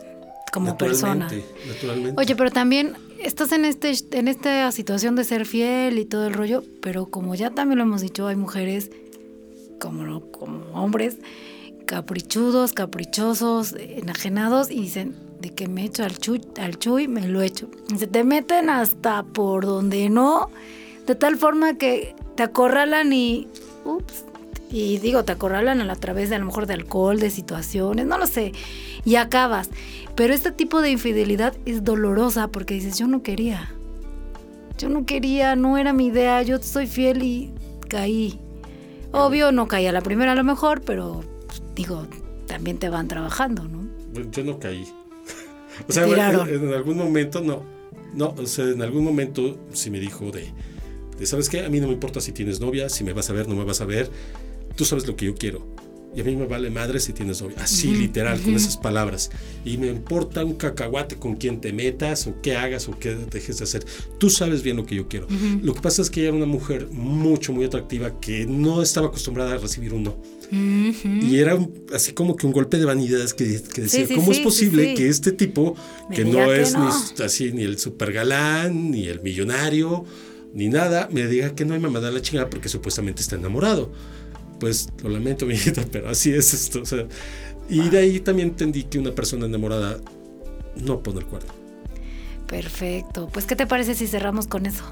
Como 0.54 0.78
persona. 0.78 1.30
Naturalmente. 1.68 2.14
Oye, 2.16 2.34
pero 2.38 2.50
también 2.50 2.94
estás 3.22 3.52
en, 3.52 3.66
este, 3.66 3.92
en 4.12 4.30
esta 4.30 4.72
situación 4.72 5.18
de 5.18 5.26
ser 5.26 5.46
fiel 5.46 6.00
y 6.00 6.06
todo 6.06 6.26
el 6.26 6.34
rollo, 6.34 6.64
pero 6.82 7.08
como 7.08 7.36
ya 7.36 7.50
también 7.50 7.80
lo 7.80 7.84
hemos 7.84 8.00
dicho, 8.00 8.28
hay 8.28 8.38
mujeres 8.38 8.92
como, 9.78 10.32
como 10.32 10.68
hombres 10.72 11.18
caprichudos, 11.88 12.74
caprichosos, 12.74 13.74
enajenados 13.80 14.70
y 14.70 14.82
dicen 14.82 15.16
de 15.40 15.52
que 15.52 15.68
me 15.68 15.86
echo 15.86 16.04
al 16.04 16.18
chuy, 16.18 16.42
al 16.60 16.78
chuy, 16.78 17.08
me 17.08 17.28
lo 17.28 17.42
echo. 17.42 17.70
Se 17.98 18.06
te 18.06 18.24
meten 18.24 18.70
hasta 18.70 19.24
por 19.24 19.66
donde 19.66 20.10
no, 20.10 20.52
de 21.08 21.16
tal 21.16 21.38
forma 21.38 21.78
que 21.78 22.16
te 22.36 22.44
acorralan 22.44 23.14
y, 23.14 23.48
ups, 23.86 24.26
y 24.70 25.00
digo, 25.00 25.24
te 25.24 25.32
acorralan 25.32 25.90
a 25.90 25.96
través 25.96 26.30
de 26.30 26.36
a 26.36 26.40
lo 26.40 26.46
mejor 26.46 26.68
de 26.68 26.74
alcohol, 26.74 27.20
de 27.20 27.30
situaciones, 27.30 28.06
no 28.06 28.18
lo 28.18 28.28
sé, 28.28 28.52
y 29.06 29.16
acabas. 29.16 29.70
Pero 30.16 30.34
este 30.34 30.52
tipo 30.52 30.82
de 30.82 30.92
infidelidad 30.92 31.56
es 31.66 31.84
dolorosa 31.84 32.50
porque 32.50 32.74
dices, 32.74 32.98
yo 32.98 33.08
no 33.08 33.24
quería. 33.24 33.72
Yo 34.78 34.90
no 34.90 35.06
quería, 35.06 35.56
no 35.56 35.78
era 35.78 35.94
mi 35.94 36.08
idea, 36.08 36.42
yo 36.42 36.62
soy 36.62 36.86
fiel 36.86 37.24
y 37.24 37.52
caí. 37.88 38.40
Obvio, 39.12 39.52
no 39.52 39.68
caí 39.68 39.88
a 39.88 39.92
la 39.92 40.02
primera 40.02 40.34
a 40.34 40.36
lo 40.36 40.44
mejor, 40.44 40.82
pero 40.82 41.24
digo, 41.78 42.08
también 42.48 42.78
te 42.78 42.90
van 42.90 43.08
trabajando, 43.08 43.64
¿no? 43.64 43.88
Yo 44.32 44.44
no 44.44 44.60
caí. 44.60 44.86
o 45.88 45.92
sea, 45.92 46.06
en, 46.06 46.74
algún 46.74 46.98
momento 46.98 47.40
no. 47.40 47.64
No, 48.14 48.34
o 48.38 48.46
sea, 48.48 48.66
en 48.66 48.82
algún 48.82 49.04
momento 49.04 49.58
sí 49.74 49.92
me 49.92 50.00
dijo 50.00 50.32
de, 50.32 50.52
de, 51.20 51.26
¿sabes 51.26 51.50
qué? 51.50 51.64
A 51.64 51.70
mí 51.70 51.80
no 51.80 51.88
me 51.88 51.94
importa 51.94 52.20
si 52.20 52.32
tienes 52.32 52.60
novia, 52.60 52.90
si 52.90 53.04
me 53.04 53.14
vas 53.14 53.30
a 53.30 53.34
ver, 53.34 53.48
no 53.48 53.56
me 53.56 53.64
vas 53.64 53.80
a 53.80 53.86
ver. 53.86 54.10
Tú 54.76 54.86
sabes 54.86 55.06
lo 55.08 55.16
que 55.16 55.28
yo 55.28 55.36
quiero 55.36 55.77
y 56.16 56.22
a 56.22 56.24
mí 56.24 56.36
me 56.36 56.48
vale 56.48 56.70
madre 56.70 57.00
si 57.00 57.14
tienes 57.14 57.42
novia. 57.42 57.58
Así, 57.60 57.94
literal, 57.94 58.42
con 58.42 58.56
esas 58.56 58.78
palabras. 58.78 59.30
Y 59.64 59.78
me 59.78 59.88
importa 59.88 60.44
un 60.44 60.56
cacahuate 60.56 61.18
con 61.18 61.36
quién 61.36 61.62
te 61.62 61.72
metas 61.74 62.26
o 62.26 62.42
qué 62.42 62.56
hagas 62.56 62.88
o 62.88 62.98
qué 62.98 63.16
dejes 63.16 63.60
de 63.60 63.66
hacer. 63.66 63.86
Tú 64.18 64.30
sabes 64.30 64.64
bien 64.64 64.78
lo 64.78 64.86
que 64.86 64.96
yo 64.96 65.08
quiero. 65.08 65.28
Lo 65.62 65.74
que 65.74 65.82
pasa 65.82 66.02
es 66.02 66.10
que 66.10 66.22
ella 66.22 66.30
era 66.30 66.38
una 66.38 66.48
mujer 66.48 66.88
mucho, 66.92 67.54
muy 67.54 67.66
atractiva 67.66 68.20
que 68.20 68.46
no 68.48 68.82
estaba 68.82 69.08
acostumbrada 69.08 69.54
a 69.54 69.58
recibir 69.58 69.94
un 69.94 70.04
no. 70.04 70.18
Y 70.52 71.38
era 71.38 71.58
así 71.94 72.14
como 72.14 72.36
que 72.36 72.48
un 72.48 72.54
golpe 72.54 72.78
de 72.78 72.86
vanidad 72.86 73.30
que, 73.32 73.62
que 73.74 73.82
decía, 73.82 74.08
¿cómo 74.16 74.32
es 74.32 74.40
posible 74.40 74.94
que 74.94 75.10
este 75.10 75.32
tipo, 75.32 75.76
que 76.14 76.26
no 76.26 76.52
es 76.52 76.76
Ni, 76.76 77.24
así 77.24 77.52
ni 77.52 77.64
el 77.64 77.78
super 77.78 78.12
galán, 78.12 78.92
ni 78.92 79.08
el 79.08 79.22
millonario, 79.22 80.06
ni 80.54 80.70
nada, 80.70 81.10
me 81.12 81.28
diga 81.28 81.54
que 81.54 81.66
no 81.66 81.76
y 81.76 81.80
me 81.80 81.90
manda 81.90 82.10
la 82.10 82.22
chingada 82.22 82.50
porque 82.50 82.70
supuestamente 82.70 83.22
está 83.22 83.36
enamorado. 83.36 83.92
Pues 84.60 84.90
lo 85.04 85.10
lamento, 85.10 85.46
mi 85.48 85.54
hijita, 85.54 85.84
pero 85.92 86.10
así 86.10 86.34
es 86.34 86.54
esto. 86.54 86.82
O 86.82 86.86
sea, 86.86 87.06
y 87.70 87.90
de 87.90 87.98
ahí 87.98 88.20
también 88.20 88.50
entendí 88.50 88.84
que 88.84 89.00
una 89.00 89.12
persona 89.12 89.46
enamorada 89.46 90.00
no 90.76 91.02
pone 91.02 91.20
el 91.20 91.26
cuerno. 91.26 91.54
Perfecto. 92.48 93.30
Pues, 93.32 93.46
¿qué 93.46 93.56
te 93.56 93.68
parece 93.68 93.94
si 93.94 94.08
cerramos 94.08 94.48
con 94.48 94.66
eso? 94.66 94.84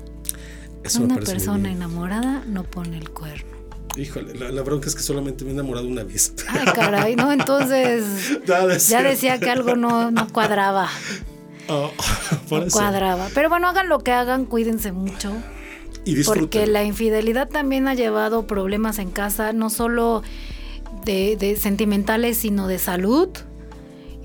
Eso 0.84 1.02
Una 1.02 1.16
persona 1.16 1.72
enamorada 1.72 2.44
no 2.46 2.64
pone 2.64 2.98
el 2.98 3.10
cuerno. 3.10 3.56
Híjole, 3.98 4.36
la, 4.36 4.52
la 4.52 4.62
bronca 4.62 4.88
es 4.88 4.96
que 4.96 5.02
solamente 5.02 5.46
me 5.46 5.52
he 5.52 5.54
enamorado 5.54 5.88
una 5.88 6.04
vez. 6.04 6.34
Ay, 6.50 6.66
caray, 6.76 7.16
¿no? 7.16 7.32
Entonces 7.32 8.04
ya 8.90 9.02
decía 9.02 9.40
que 9.40 9.50
algo 9.50 9.76
no, 9.76 10.12
no 10.12 10.28
cuadraba. 10.32 10.90
Oh, 11.68 11.92
No 12.52 12.68
cuadraba. 12.68 13.28
Pero 13.34 13.50
bueno, 13.50 13.68
hagan 13.68 13.90
lo 13.90 13.98
que 13.98 14.12
hagan, 14.12 14.46
cuídense 14.46 14.92
mucho. 14.92 15.36
Y. 16.06 16.24
Porque 16.24 16.68
la 16.68 16.84
infidelidad 16.84 17.50
también 17.50 17.88
ha 17.88 17.94
llevado 17.96 18.48
problemas 18.48 19.00
en 19.00 19.10
casa, 19.12 19.54
no 19.54 19.70
solo 19.70 20.22
de, 21.04 21.36
de 21.36 21.56
sentimentales, 21.56 22.38
sino 22.38 22.68
de 22.68 22.80
salud, 22.80 23.30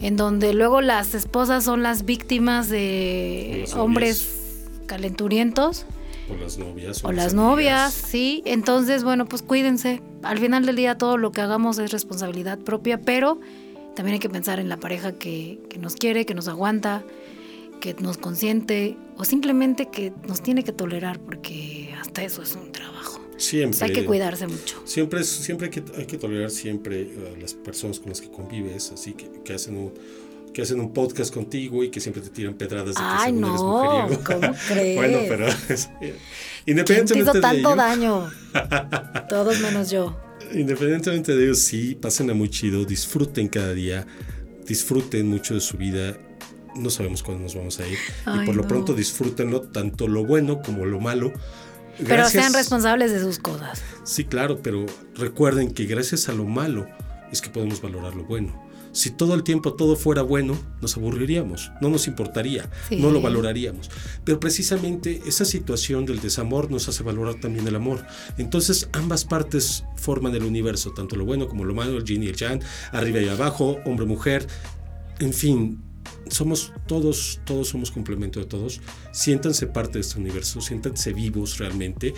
en 0.01 0.17
donde 0.17 0.55
luego 0.55 0.81
las 0.81 1.15
esposas 1.15 1.65
son 1.65 1.83
las 1.83 2.05
víctimas 2.05 2.69
de 2.69 3.69
hombres 3.77 4.37
calenturientos 4.87 5.87
O 6.29 6.37
las 6.37 6.59
novias. 6.59 7.05
o 7.05 7.13
las 7.13 7.25
las 7.27 7.35
novias, 7.35 7.93
sí. 7.93 8.43
Entonces, 8.45 9.05
bueno, 9.05 9.27
pues 9.27 9.43
cuídense. 9.43 10.03
Al 10.23 10.39
final 10.39 10.67
del 10.67 10.77
día 10.77 10.97
todo 10.99 11.17
lo 11.17 11.33
que 11.33 11.41
hagamos 11.41 11.79
es 11.79 11.93
responsabilidad 11.93 12.59
propia, 12.59 13.01
pero 13.01 13.41
también 13.95 14.15
hay 14.15 14.21
que 14.21 14.29
pensar 14.31 14.59
en 14.59 14.69
la 14.69 14.77
pareja 14.79 15.13
que, 15.13 15.61
que 15.69 15.79
nos 15.79 15.95
quiere, 15.97 16.27
que 16.27 16.35
nos 16.35 16.49
aguanta, 16.49 17.03
que 17.81 17.95
nos 17.95 18.19
consiente 18.19 18.97
o 19.17 19.25
simplemente 19.25 19.89
que 19.91 20.13
nos 20.29 20.43
tiene 20.43 20.63
que 20.65 20.73
tolerar 20.73 21.19
porque 21.19 21.93
hasta 22.01 22.23
eso 22.23 22.43
es 22.43 22.55
un 22.55 22.71
trabajo. 22.73 23.21
Siempre. 23.37 23.65
Entonces 23.65 23.83
hay 23.83 23.93
que 23.95 24.05
cuidarse 24.05 24.47
mucho. 24.47 24.83
Siempre, 24.85 25.25
siempre 25.25 25.67
hay, 25.69 25.71
que, 25.71 25.83
hay 25.99 26.07
que 26.07 26.19
tolerar 26.19 26.51
siempre 26.51 27.11
a 27.35 27.41
las 27.41 27.55
personas 27.55 27.99
con 27.99 28.11
las 28.11 28.21
que 28.21 28.31
convives, 28.31 28.93
así 28.93 29.15
que, 29.15 29.31
que 29.45 29.55
hacen 29.55 29.77
un 29.77 29.93
que 30.53 30.63
hacen 30.63 30.81
un 30.81 30.93
podcast 30.93 31.33
contigo 31.33 31.85
y 31.85 31.91
que 31.91 32.01
siempre 32.01 32.21
te 32.21 32.29
tiran 32.29 32.55
pedradas 32.55 32.97
de 32.97 33.01
que 33.01 33.01
Ay, 33.07 33.29
eres 33.31 33.41
no, 33.41 33.53
mujeriego. 33.57 34.25
¿cómo 34.25 34.55
crees? 34.69 34.97
bueno, 34.97 35.19
pero 35.29 35.47
es- 35.69 35.87
¿Quién 36.01 36.11
te 36.65 36.71
independientemente 36.73 37.19
hizo 37.23 37.33
de 37.35 37.41
tanto 37.41 37.69
ello, 37.69 37.77
daño? 37.77 38.31
Todos 39.29 39.61
menos 39.61 39.91
yo. 39.93 40.19
independientemente 40.53 41.37
de 41.37 41.45
ello, 41.45 41.55
sí, 41.55 41.95
pásenla 41.95 42.35
muy 42.35 42.49
chido, 42.51 42.85
disfruten 42.85 43.47
cada 43.47 43.73
día, 43.75 44.09
disfruten 44.67 45.29
mucho 45.29 45.55
de 45.55 45.61
su 45.61 45.77
vida. 45.77 46.19
No 46.77 46.91
sabemos 46.91 47.23
cuándo 47.23 47.43
nos 47.45 47.55
vamos 47.55 47.79
a 47.81 47.87
ir. 47.87 47.99
y 48.43 48.47
por 48.47 48.55
lo 48.57 48.67
pronto 48.67 48.95
disfrútenlo, 48.95 49.63
tanto 49.63 50.07
lo 50.09 50.25
bueno 50.25 50.63
como 50.63 50.87
lo 50.87 51.01
malo. 51.01 51.33
Pero 52.07 52.29
sean 52.29 52.55
responsables 52.55 53.13
de 53.13 53.21
sus 53.21 53.39
cosas. 53.39 53.83
Sí, 54.05 54.25
claro, 54.25 54.61
pero 54.63 54.87
recuerden 55.17 55.73
que 55.73 55.85
gracias 55.87 56.29
a 56.29 56.33
lo 56.33 56.45
malo 56.45 56.87
es 57.33 57.41
que 57.43 57.51
podemos 57.51 57.83
valorar 57.83 58.15
lo 58.15 58.25
bueno. 58.25 58.69
Si 58.93 59.11
todo 59.11 59.35
el 59.35 59.45
tiempo 59.45 59.75
todo 59.75 59.95
fuera 59.95 60.23
bueno, 60.23 60.59
nos 60.81 60.97
aburriríamos, 60.97 61.71
no 61.81 61.91
nos 61.91 62.09
importaría, 62.09 62.69
Sí. 62.89 62.97
no 62.97 63.11
lo 63.13 63.21
valoraríamos. 63.21 63.89
Pero 64.25 64.41
precisamente 64.41 65.21
esa 65.27 65.45
situación 65.45 66.07
del 66.07 66.21
desamor 66.21 66.71
nos 66.73 66.89
hace 66.89 67.05
valorar 67.05 67.37
también 67.37 67.69
el 67.69 67.77
amor. 67.77 68.05
Entonces 68.37 68.89
ambas 68.93 69.25
partes 69.25 69.85
forman 69.97 70.35
el 70.35 70.43
universo, 70.43 70.91
tanto 70.93 71.15
lo 71.15 71.25
bueno 71.25 71.47
como 71.47 71.65
lo 71.65 71.73
malo, 71.75 71.99
el 71.99 72.05
yin 72.05 72.25
y 72.25 72.29
el 72.29 72.37
yang, 72.37 72.61
arriba 72.91 73.21
y 73.21 73.29
abajo, 73.29 73.79
hombre, 73.85 74.07
mujer, 74.07 74.47
en 75.21 75.33
fin. 75.35 75.83
Somos 76.29 76.73
todos, 76.87 77.41
todos 77.45 77.69
somos 77.69 77.91
complemento 77.91 78.41
de 78.41 78.47
todos. 78.47 78.81
Siéntanse 79.13 79.67
parte 79.67 79.95
de 79.95 80.01
este 80.01 80.19
universo, 80.19 80.61
siéntanse 80.61 81.13
vivos 81.13 81.59
realmente, 81.59 82.15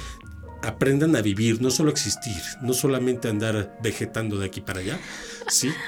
aprendan 0.62 1.16
a 1.16 1.22
vivir, 1.22 1.60
no 1.60 1.70
solo 1.70 1.90
existir, 1.90 2.40
no 2.62 2.72
solamente 2.72 3.28
andar 3.28 3.78
vegetando 3.82 4.38
de 4.38 4.46
aquí 4.46 4.60
para 4.60 4.80
allá, 4.80 5.00
¿sí? 5.48 5.70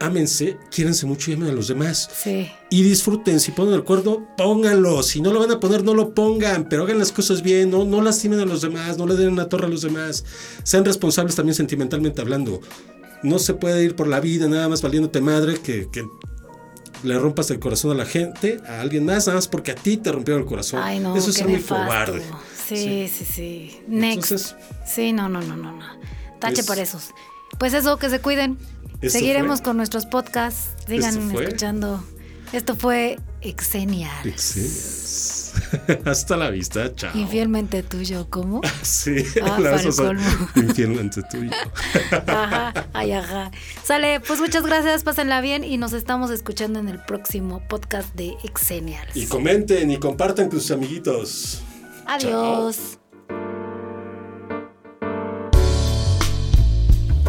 Ámense, 0.00 0.58
quiéranse 0.70 1.06
mucho 1.06 1.30
y 1.30 1.34
amen 1.34 1.48
a 1.50 1.52
los 1.52 1.68
demás. 1.68 2.10
Sí. 2.14 2.50
Y 2.68 2.82
disfruten, 2.82 3.38
si 3.40 3.52
ponen 3.52 3.74
el 3.74 3.84
cuerno, 3.84 4.28
pónganlo. 4.36 5.02
Si 5.02 5.20
no 5.20 5.32
lo 5.32 5.40
van 5.40 5.52
a 5.52 5.60
poner, 5.60 5.84
no 5.84 5.94
lo 5.94 6.12
pongan, 6.12 6.68
pero 6.68 6.82
hagan 6.82 6.98
las 6.98 7.12
cosas 7.12 7.42
bien, 7.42 7.70
no, 7.70 7.84
no 7.84 8.02
lastimen 8.02 8.40
a 8.40 8.44
los 8.44 8.60
demás, 8.60 8.98
no 8.98 9.06
le 9.06 9.14
den 9.14 9.30
una 9.30 9.48
torre 9.48 9.66
a 9.66 9.70
los 9.70 9.82
demás. 9.82 10.24
Sean 10.62 10.84
responsables 10.84 11.36
también 11.36 11.54
sentimentalmente 11.54 12.20
hablando. 12.20 12.60
No 13.22 13.38
se 13.38 13.54
puede 13.54 13.84
ir 13.84 13.94
por 13.94 14.08
la 14.08 14.20
vida 14.20 14.48
nada 14.48 14.68
más 14.68 14.82
valiéndote 14.82 15.20
madre 15.20 15.54
que, 15.62 15.88
que 15.90 16.04
le 17.04 17.18
rompas 17.18 17.50
el 17.50 17.58
corazón 17.60 17.90
a 17.92 17.94
la 17.94 18.06
gente, 18.06 18.58
a 18.66 18.80
alguien 18.80 19.04
más, 19.04 19.26
nada 19.26 19.38
más 19.38 19.46
porque 19.48 19.70
a 19.72 19.74
ti 19.74 19.96
te 19.96 20.10
rompieron 20.10 20.42
el 20.42 20.48
corazón. 20.48 20.80
Ay, 20.82 20.98
no, 21.00 21.16
Eso 21.16 21.30
es 21.30 21.36
ser 21.36 21.46
muy 21.48 21.60
cobarde. 21.60 22.22
Sí, 22.66 23.08
sí, 23.14 23.24
sí. 23.24 23.80
Next. 23.86 24.32
Entonces, 24.32 24.56
sí, 24.86 25.12
no, 25.12 25.28
no, 25.28 25.40
no, 25.42 25.54
no, 25.56 25.72
no. 25.72 25.84
Tache 26.40 26.62
Es- 26.62 26.66
para 26.66 26.82
esos. 26.82 27.10
Pues 27.58 27.74
eso, 27.74 27.98
que 27.98 28.08
se 28.10 28.20
cuiden. 28.20 28.58
Seguiremos 29.06 29.58
fue- 29.58 29.64
con 29.66 29.76
nuestros 29.76 30.06
podcasts. 30.06 30.70
Sigan 30.88 31.16
Esto 31.30 31.40
escuchando. 31.40 32.04
Esto 32.52 32.74
fue 32.76 33.18
Exenial. 33.42 34.26
Exenials. 34.26 35.33
Hasta 36.04 36.36
la 36.36 36.50
vista, 36.50 36.94
chao. 36.94 37.10
Infielmente 37.14 37.82
tuyo, 37.82 38.26
¿cómo? 38.30 38.60
Sí, 38.82 39.16
Ah, 39.42 39.58
la 39.60 39.70
vas 39.72 39.84
a 39.84 39.88
el 39.88 39.94
colmo. 39.96 40.22
infiel 40.56 40.98
ante 40.98 41.22
tuyo. 41.22 41.50
Ajá, 42.26 42.72
ay, 42.92 43.12
ajá. 43.12 43.50
Sale, 43.82 44.20
pues 44.20 44.40
muchas 44.40 44.64
gracias, 44.64 45.02
pásenla 45.04 45.40
bien 45.40 45.64
y 45.64 45.76
nos 45.78 45.92
estamos 45.92 46.30
escuchando 46.30 46.78
en 46.78 46.88
el 46.88 46.98
próximo 47.00 47.62
podcast 47.68 48.14
de 48.14 48.36
Exenial. 48.44 49.06
Y 49.14 49.26
comenten 49.26 49.90
y 49.90 49.98
compartan 49.98 50.48
con 50.48 50.60
sus 50.60 50.70
amiguitos. 50.70 51.62
Adiós. 52.06 52.98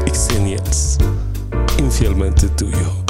Exenials. 0.06 0.98
Infielmente 1.80 2.48
tuyo. 2.50 3.06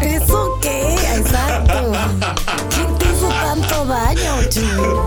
¿Eso 0.00 0.58
qué? 0.60 0.96
¿Quién 2.70 2.98
te 2.98 3.04
hizo 3.06 3.28
tanto 3.28 3.84
daño, 3.86 4.42
chico? 4.48 5.06